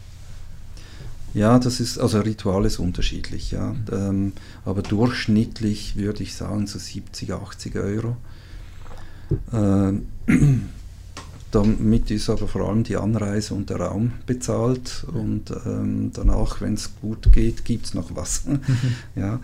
[1.34, 3.72] Ja, das ist, also Ritual ist unterschiedlich, ja.
[3.72, 3.84] Mhm.
[3.92, 4.32] Ähm,
[4.64, 8.16] aber durchschnittlich würde ich sagen so 70, 80 Euro.
[9.52, 10.06] Ähm,
[11.56, 16.74] damit ist aber vor allem die Anreise und der Raum bezahlt und ähm, danach, wenn
[16.74, 18.44] es gut geht, gibt es noch was.
[19.16, 19.40] ja.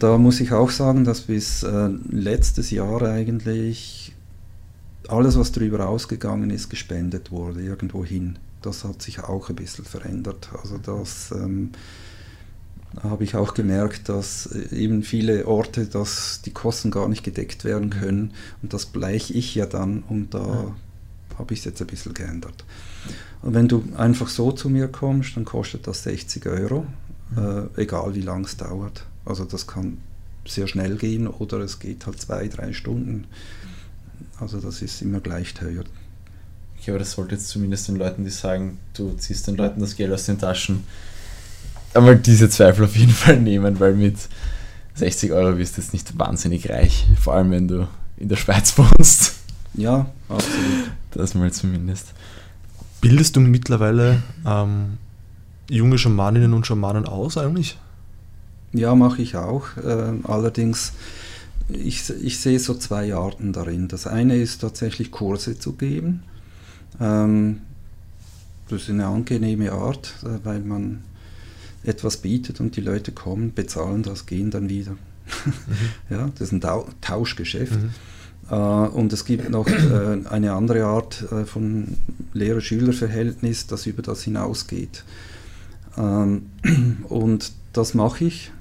[0.00, 4.12] Da muss ich auch sagen, dass bis äh, letztes Jahr eigentlich
[5.08, 8.38] alles, was darüber ausgegangen ist, gespendet wurde, irgendwo hin.
[8.62, 10.50] das hat sich auch ein bisschen verändert.
[10.60, 11.70] Also das ähm,
[13.02, 17.64] habe ich auch gemerkt, dass äh, eben viele Orte, dass die Kosten gar nicht gedeckt
[17.64, 20.74] werden können und das bleiche ich ja dann und da ja.
[21.40, 22.64] Habe ich es jetzt ein bisschen geändert.
[23.42, 26.86] Und wenn du einfach so zu mir kommst, dann kostet das 60 Euro,
[27.36, 29.04] äh, egal wie lang es dauert.
[29.24, 29.98] Also das kann
[30.46, 33.26] sehr schnell gehen oder es geht halt zwei, drei Stunden.
[34.38, 35.84] Also das ist immer gleich teuer.
[36.78, 39.96] Ich glaube, das sollte jetzt zumindest den Leuten, die sagen, du ziehst den Leuten das
[39.96, 40.84] Geld aus den Taschen,
[41.94, 44.16] einmal diese Zweifel auf jeden Fall nehmen, weil mit
[44.94, 48.76] 60 Euro wirst du jetzt nicht wahnsinnig reich, vor allem wenn du in der Schweiz
[48.78, 49.34] wohnst.
[49.74, 50.90] Ja, absolut.
[51.12, 52.12] Das mal zumindest.
[53.00, 54.98] Bildest du mittlerweile ähm,
[55.68, 57.78] junge Schamaninnen und Schamanen aus eigentlich?
[58.72, 59.76] Ja, mache ich auch.
[59.76, 60.92] Äh, allerdings,
[61.68, 63.88] ich, ich sehe so zwei Arten darin.
[63.88, 66.22] Das eine ist tatsächlich Kurse zu geben.
[67.00, 67.62] Ähm,
[68.68, 71.02] das ist eine angenehme Art, äh, weil man
[71.82, 74.92] etwas bietet und die Leute kommen, bezahlen das, gehen dann wieder.
[75.46, 75.54] Mhm.
[76.10, 76.60] ja, das ist ein
[77.00, 77.80] Tauschgeschäft.
[77.80, 77.90] Mhm.
[78.50, 81.96] Äh, und es gibt noch äh, eine andere Art äh, von
[82.32, 85.04] Lehrer-Schüler-Verhältnis, das über das hinausgeht.
[85.96, 86.46] Ähm,
[87.08, 88.52] und das mache ich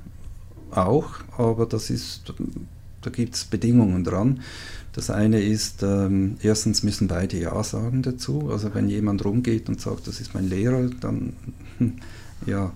[0.71, 2.33] auch, aber das ist,
[3.01, 4.41] da gibt es Bedingungen dran.
[4.93, 8.49] Das eine ist, ähm, erstens müssen beide Ja sagen dazu.
[8.51, 11.33] Also wenn jemand rumgeht und sagt, das ist mein Lehrer, dann
[12.45, 12.71] ja,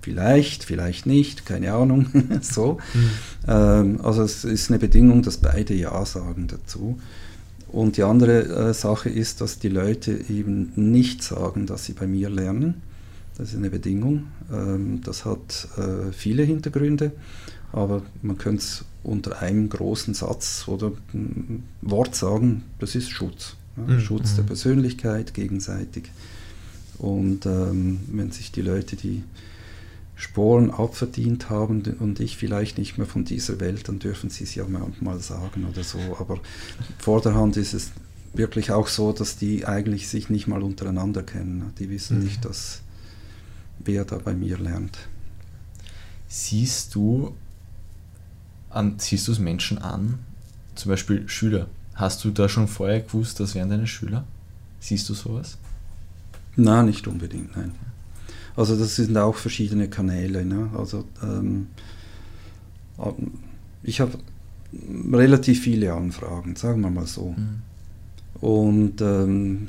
[0.00, 2.06] vielleicht, vielleicht nicht, keine Ahnung.
[2.40, 2.78] so.
[2.94, 3.10] Mhm.
[3.48, 6.98] Ähm, also es ist eine Bedingung, dass beide Ja sagen dazu.
[7.68, 12.06] Und die andere äh, Sache ist, dass die Leute eben nicht sagen, dass sie bei
[12.06, 12.82] mir lernen.
[13.38, 14.26] Das ist eine Bedingung.
[14.52, 17.12] Ähm, das hat äh, viele Hintergründe,
[17.72, 20.92] aber man könnte es unter einem großen Satz oder
[21.80, 23.56] Wort sagen, das ist Schutz.
[23.76, 23.94] Ja?
[23.94, 24.00] Mhm.
[24.00, 24.48] Schutz der mhm.
[24.48, 26.10] Persönlichkeit gegenseitig.
[26.98, 29.22] Und ähm, wenn sich die Leute, die
[30.20, 34.54] Sporen abverdient haben und ich vielleicht nicht mehr von dieser Welt, dann dürfen sie es
[34.54, 35.98] ja manchmal sagen oder so.
[36.18, 36.38] Aber
[36.98, 37.92] vorderhand ist es
[38.34, 41.72] wirklich auch so, dass die eigentlich sich nicht mal untereinander kennen.
[41.78, 42.24] Die wissen mhm.
[42.24, 42.82] nicht, dass
[43.78, 44.98] wer da bei mir lernt.
[46.28, 47.34] Siehst du
[48.68, 50.18] an, siehst du es Menschen an,
[50.74, 51.66] zum Beispiel Schüler?
[51.94, 54.26] Hast du da schon vorher gewusst, das wären deine Schüler?
[54.80, 55.56] Siehst du sowas?
[56.56, 57.72] Nein, nicht unbedingt, nein.
[58.56, 60.44] Also das sind auch verschiedene Kanäle.
[60.44, 60.70] Ne?
[60.76, 61.68] Also ähm,
[63.82, 64.12] ich habe
[65.12, 67.34] relativ viele Anfragen, sagen wir mal so.
[67.36, 67.62] Mhm.
[68.40, 69.68] Und ähm,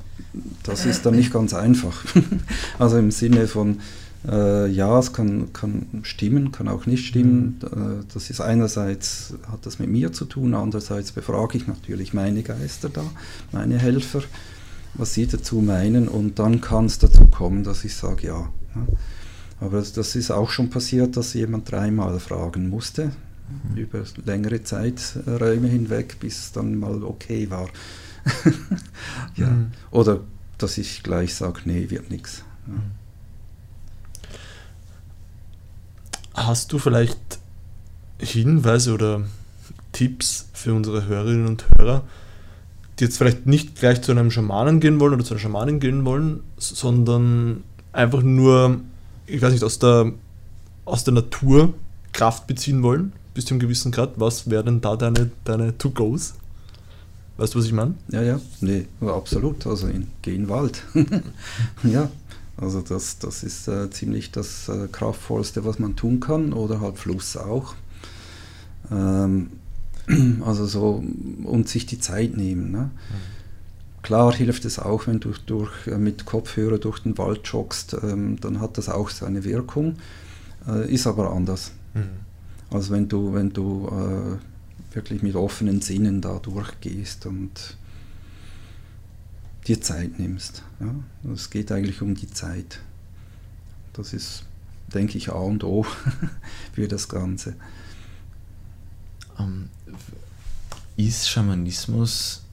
[0.64, 2.06] das ist dann nicht ganz einfach.
[2.80, 3.80] also im Sinne von,
[4.28, 7.60] äh, ja, es kann, kann stimmen, kann auch nicht stimmen.
[7.62, 8.06] Mhm.
[8.14, 12.90] Das ist einerseits hat das mit mir zu tun, andererseits befrage ich natürlich meine Geister
[12.90, 13.04] da,
[13.52, 14.22] meine Helfer,
[14.94, 18.50] was sie dazu meinen und dann kann es dazu kommen, dass ich sage, ja,
[19.60, 23.12] aber das ist auch schon passiert, dass jemand dreimal fragen musste,
[23.70, 23.78] mhm.
[23.78, 27.70] über längere Zeiträume hinweg, bis es dann mal okay war.
[29.36, 29.48] ja.
[29.50, 29.72] Mhm.
[29.92, 30.22] Oder
[30.58, 32.44] dass ich gleich sage, nee, wird nichts.
[32.68, 32.74] Ja.
[32.74, 32.82] Mhm.
[36.34, 37.20] Hast du vielleicht
[38.20, 39.24] Hinweise oder
[39.92, 42.04] Tipps für unsere Hörerinnen und Hörer,
[42.98, 46.06] die jetzt vielleicht nicht gleich zu einem Schamanen gehen wollen oder zu einer Schamanin gehen
[46.06, 47.64] wollen, sondern
[47.94, 48.82] einfach nur,
[49.28, 50.12] ich weiß nicht, aus der,
[50.86, 51.74] aus der Natur
[52.14, 56.34] Kraft beziehen wollen, bis zu einem gewissen Grad, was wären da deine, deine To-Gos?
[57.38, 57.96] Weißt du, was ich meine?
[58.10, 59.66] Ja, ja, nee, absolut.
[59.66, 60.84] Also in, geh in den Wald.
[61.84, 62.10] ja,
[62.58, 66.98] also das, das ist äh, ziemlich das äh, Kraftvollste, was man tun kann, oder halt
[66.98, 67.74] Fluss auch.
[68.92, 69.52] Ähm,
[70.46, 71.04] also so,
[71.44, 72.72] und sich die Zeit nehmen.
[72.72, 72.92] Ne?
[72.92, 73.41] Mhm.
[74.02, 78.40] Klar hilft es auch, wenn du durch, äh, mit Kopfhörer durch den Wald joggst, ähm,
[78.40, 79.98] dann hat das auch seine Wirkung,
[80.68, 81.72] äh, ist aber anders.
[81.94, 82.10] Mhm.
[82.72, 87.78] Also wenn du, wenn du äh, wirklich mit offenen Sinnen da durchgehst und
[89.68, 90.64] dir Zeit nimmst.
[90.80, 90.94] Ja?
[91.34, 92.80] Es geht eigentlich um die Zeit.
[93.94, 94.46] Das ist,
[94.94, 95.86] denke ich, A und O
[96.74, 97.56] für das Ganze.
[99.38, 99.96] Um, ähm,
[100.98, 102.44] ist Schamanismus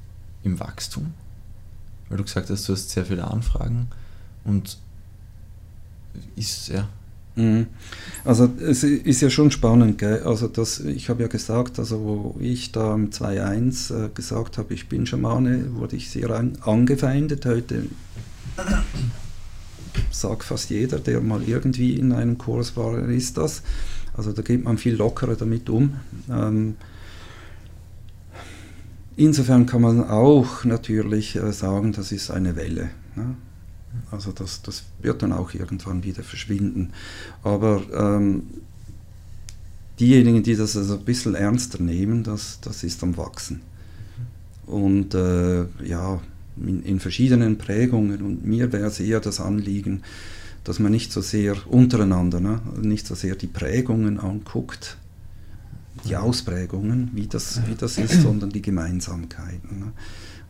[0.42, 1.12] im Wachstum?
[2.08, 3.88] Weil du gesagt hast, du hast sehr viele Anfragen
[4.44, 4.78] und
[6.36, 6.88] ist ja.
[7.36, 7.66] Mhm.
[8.24, 10.22] Also es ist ja schon spannend, gell?
[10.24, 14.74] Also das, ich habe ja gesagt, also wo ich da im 2.1 äh, gesagt habe,
[14.74, 17.46] ich bin Schamane, wurde ich sehr an, angefeindet.
[17.46, 17.84] Heute
[20.10, 23.62] sagt fast jeder, der mal irgendwie in einem Kurs war, ist das.
[24.16, 25.94] Also da geht man viel lockerer damit um.
[26.28, 26.74] Ähm,
[29.18, 32.90] Insofern kann man auch natürlich äh, sagen, das ist eine Welle.
[33.16, 33.34] Ne?
[34.12, 36.92] Also das, das wird dann auch irgendwann wieder verschwinden.
[37.42, 38.44] Aber ähm,
[39.98, 43.62] diejenigen, die das also ein bisschen ernster nehmen, das, das ist am Wachsen.
[44.66, 46.20] Und äh, ja,
[46.56, 48.22] in, in, verschiedenen Prägungen.
[48.22, 50.04] Und mir wäre es eher das Anliegen,
[50.62, 54.96] dass man nicht so sehr untereinander, ne, nicht so sehr die Prägungen anguckt,
[56.04, 59.78] die Ausprägungen, wie das, wie das ist, sondern die Gemeinsamkeiten.
[59.78, 59.92] Ne.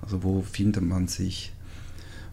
[0.03, 1.53] Also wo findet man sich?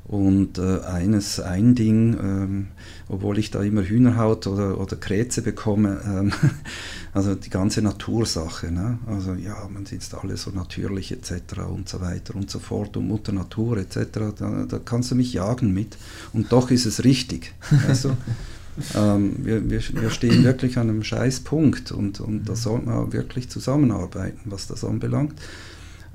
[0.07, 2.67] Und äh, eines, ein Ding, ähm,
[3.09, 6.31] obwohl ich da immer Hühnerhaut oder, oder Krätze bekomme, ähm,
[7.13, 8.99] also die ganze Natursache, ne?
[9.07, 11.61] also ja, man sieht alles so natürlich etc.
[11.67, 15.33] und so weiter und so fort und Mutter Natur etc., da, da kannst du mich
[15.33, 15.97] jagen mit
[16.33, 17.55] und doch ist es richtig.
[17.87, 18.15] Also,
[18.95, 23.49] ähm, wir, wir, wir stehen wirklich an einem Scheißpunkt und, und da sollte man wirklich
[23.49, 25.39] zusammenarbeiten, was das anbelangt.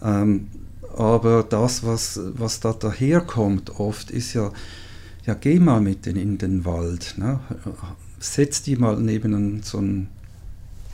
[0.03, 0.49] Ähm,
[0.97, 4.53] aber das, was, was da daherkommt oft, ist ja,
[5.25, 7.15] ja, geh mal mit in, in den Wald.
[7.17, 7.41] Ne?
[8.19, 10.09] Setz die mal neben einen, so einen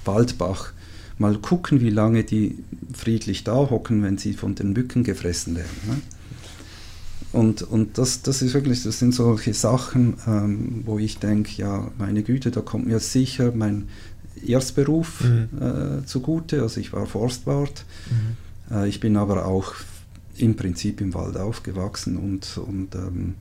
[0.05, 0.73] Waldbach.
[1.19, 2.59] Mal gucken, wie lange die
[2.93, 5.81] friedlich da hocken, wenn sie von den Mücken gefressen werden.
[5.87, 5.97] Ne?
[7.33, 11.91] Und, und das, das ist wirklich, das sind solche Sachen, ähm, wo ich denke, ja,
[11.99, 13.89] meine Güte, da kommt mir sicher mein
[14.47, 15.49] Erstberuf mhm.
[15.61, 16.63] äh, zugute.
[16.63, 17.85] Also ich war Forstwart.
[18.11, 19.75] Mhm äh, ich bin aber auch
[20.37, 23.35] im Prinzip im Wald aufgewachsen und, und ähm,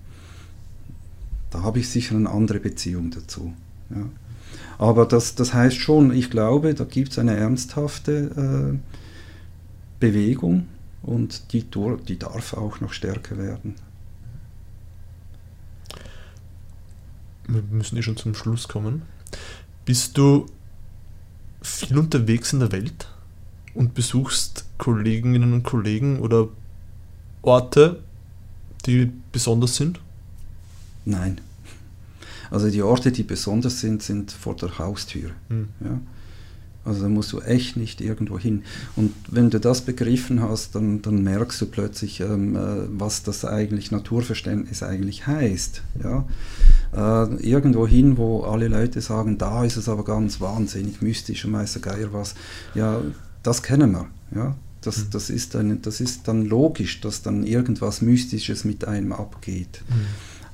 [1.52, 3.54] da habe ich sicher eine andere Beziehung dazu.
[3.90, 4.06] Ja.
[4.78, 8.78] Aber das, das heißt schon, ich glaube, da gibt es eine ernsthafte äh,
[10.00, 10.68] Bewegung
[11.06, 11.66] und die,
[12.08, 13.76] die darf auch noch stärker werden.
[17.48, 19.04] Wir müssen eh schon zum Schluss kommen.
[19.86, 20.48] Bist du
[21.62, 23.08] viel unterwegs in der Welt?
[23.76, 26.48] und besuchst Kolleginnen und Kollegen oder
[27.42, 28.02] Orte,
[28.86, 30.00] die besonders sind?
[31.04, 31.40] Nein.
[32.50, 35.32] Also die Orte, die besonders sind, sind vor der Haustür.
[35.50, 35.70] Mhm.
[35.82, 36.00] Ja?
[36.86, 38.64] Also da musst du echt nicht irgendwo hin.
[38.96, 42.60] Und wenn du das begriffen hast, dann, dann merkst du plötzlich, ähm, äh,
[42.90, 45.82] was das eigentlich Naturverständnis eigentlich heißt.
[46.04, 46.26] Ja?
[46.94, 51.52] Äh, irgendwo hin, wo alle Leute sagen, da ist es aber ganz wahnsinnig mystisch und
[51.52, 52.36] Meister Geier was.
[52.76, 53.02] Ja,
[53.42, 54.08] das kennen wir.
[54.36, 54.56] Ja?
[54.82, 55.10] Das, mhm.
[55.12, 59.82] das, ist ein, das ist dann logisch, dass dann irgendwas Mystisches mit einem abgeht.
[59.90, 60.06] Mhm.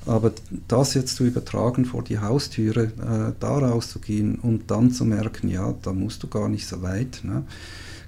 [0.05, 0.31] Aber
[0.67, 5.73] das jetzt zu übertragen vor die Haustüre, äh, da rauszugehen und dann zu merken, ja,
[5.83, 7.21] da musst du gar nicht so weit.
[7.23, 7.43] Ne?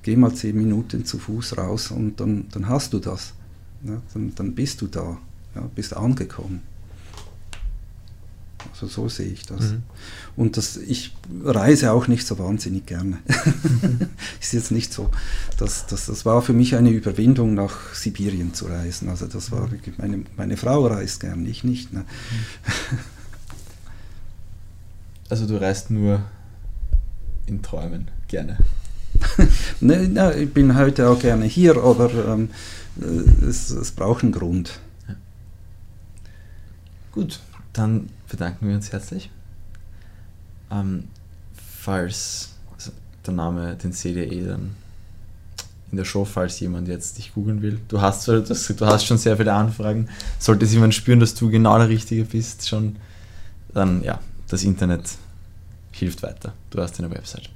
[0.01, 3.33] Geh mal zehn Minuten zu Fuß raus und dann, dann hast du das.
[3.81, 4.01] Ne?
[4.13, 5.17] Dann, dann bist du da,
[5.55, 5.69] ja?
[5.75, 6.61] bist angekommen.
[8.71, 9.71] Also so sehe ich das.
[9.71, 9.83] Mhm.
[10.35, 13.19] Und das, ich reise auch nicht so wahnsinnig gerne.
[14.41, 15.09] ist jetzt nicht so.
[15.57, 19.09] Das, das, das war für mich eine Überwindung, nach Sibirien zu reisen.
[19.09, 19.79] Also das war mhm.
[19.97, 21.93] meine, meine Frau reist gern, ich nicht.
[21.93, 22.05] Ne?
[25.29, 26.21] Also du reist nur
[27.47, 28.57] in Träumen gerne.
[29.79, 32.49] ne, ne, ich bin heute auch gerne hier, aber ähm,
[33.01, 34.79] äh, es, es braucht einen Grund.
[35.07, 35.15] Ja.
[37.11, 37.39] Gut,
[37.73, 39.29] dann bedanken wir uns herzlich.
[40.71, 41.03] Ähm,
[41.81, 42.91] falls also
[43.25, 44.75] der Name, den seht ihr eh dann
[45.91, 47.79] in der Show, falls jemand jetzt dich googeln will.
[47.87, 50.09] Du hast, du hast schon sehr viele Anfragen.
[50.39, 52.95] Sollte jemand spüren, dass du genau der Richtige bist, schon,
[53.71, 55.03] dann ja, das Internet
[55.91, 56.53] hilft weiter.
[56.71, 57.51] Du hast eine Website.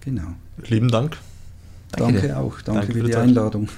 [0.00, 0.34] Genau.
[0.66, 1.18] Lieben Dank.
[1.92, 2.60] Danke, Danke auch.
[2.62, 3.68] Danke, Danke für die Einladung.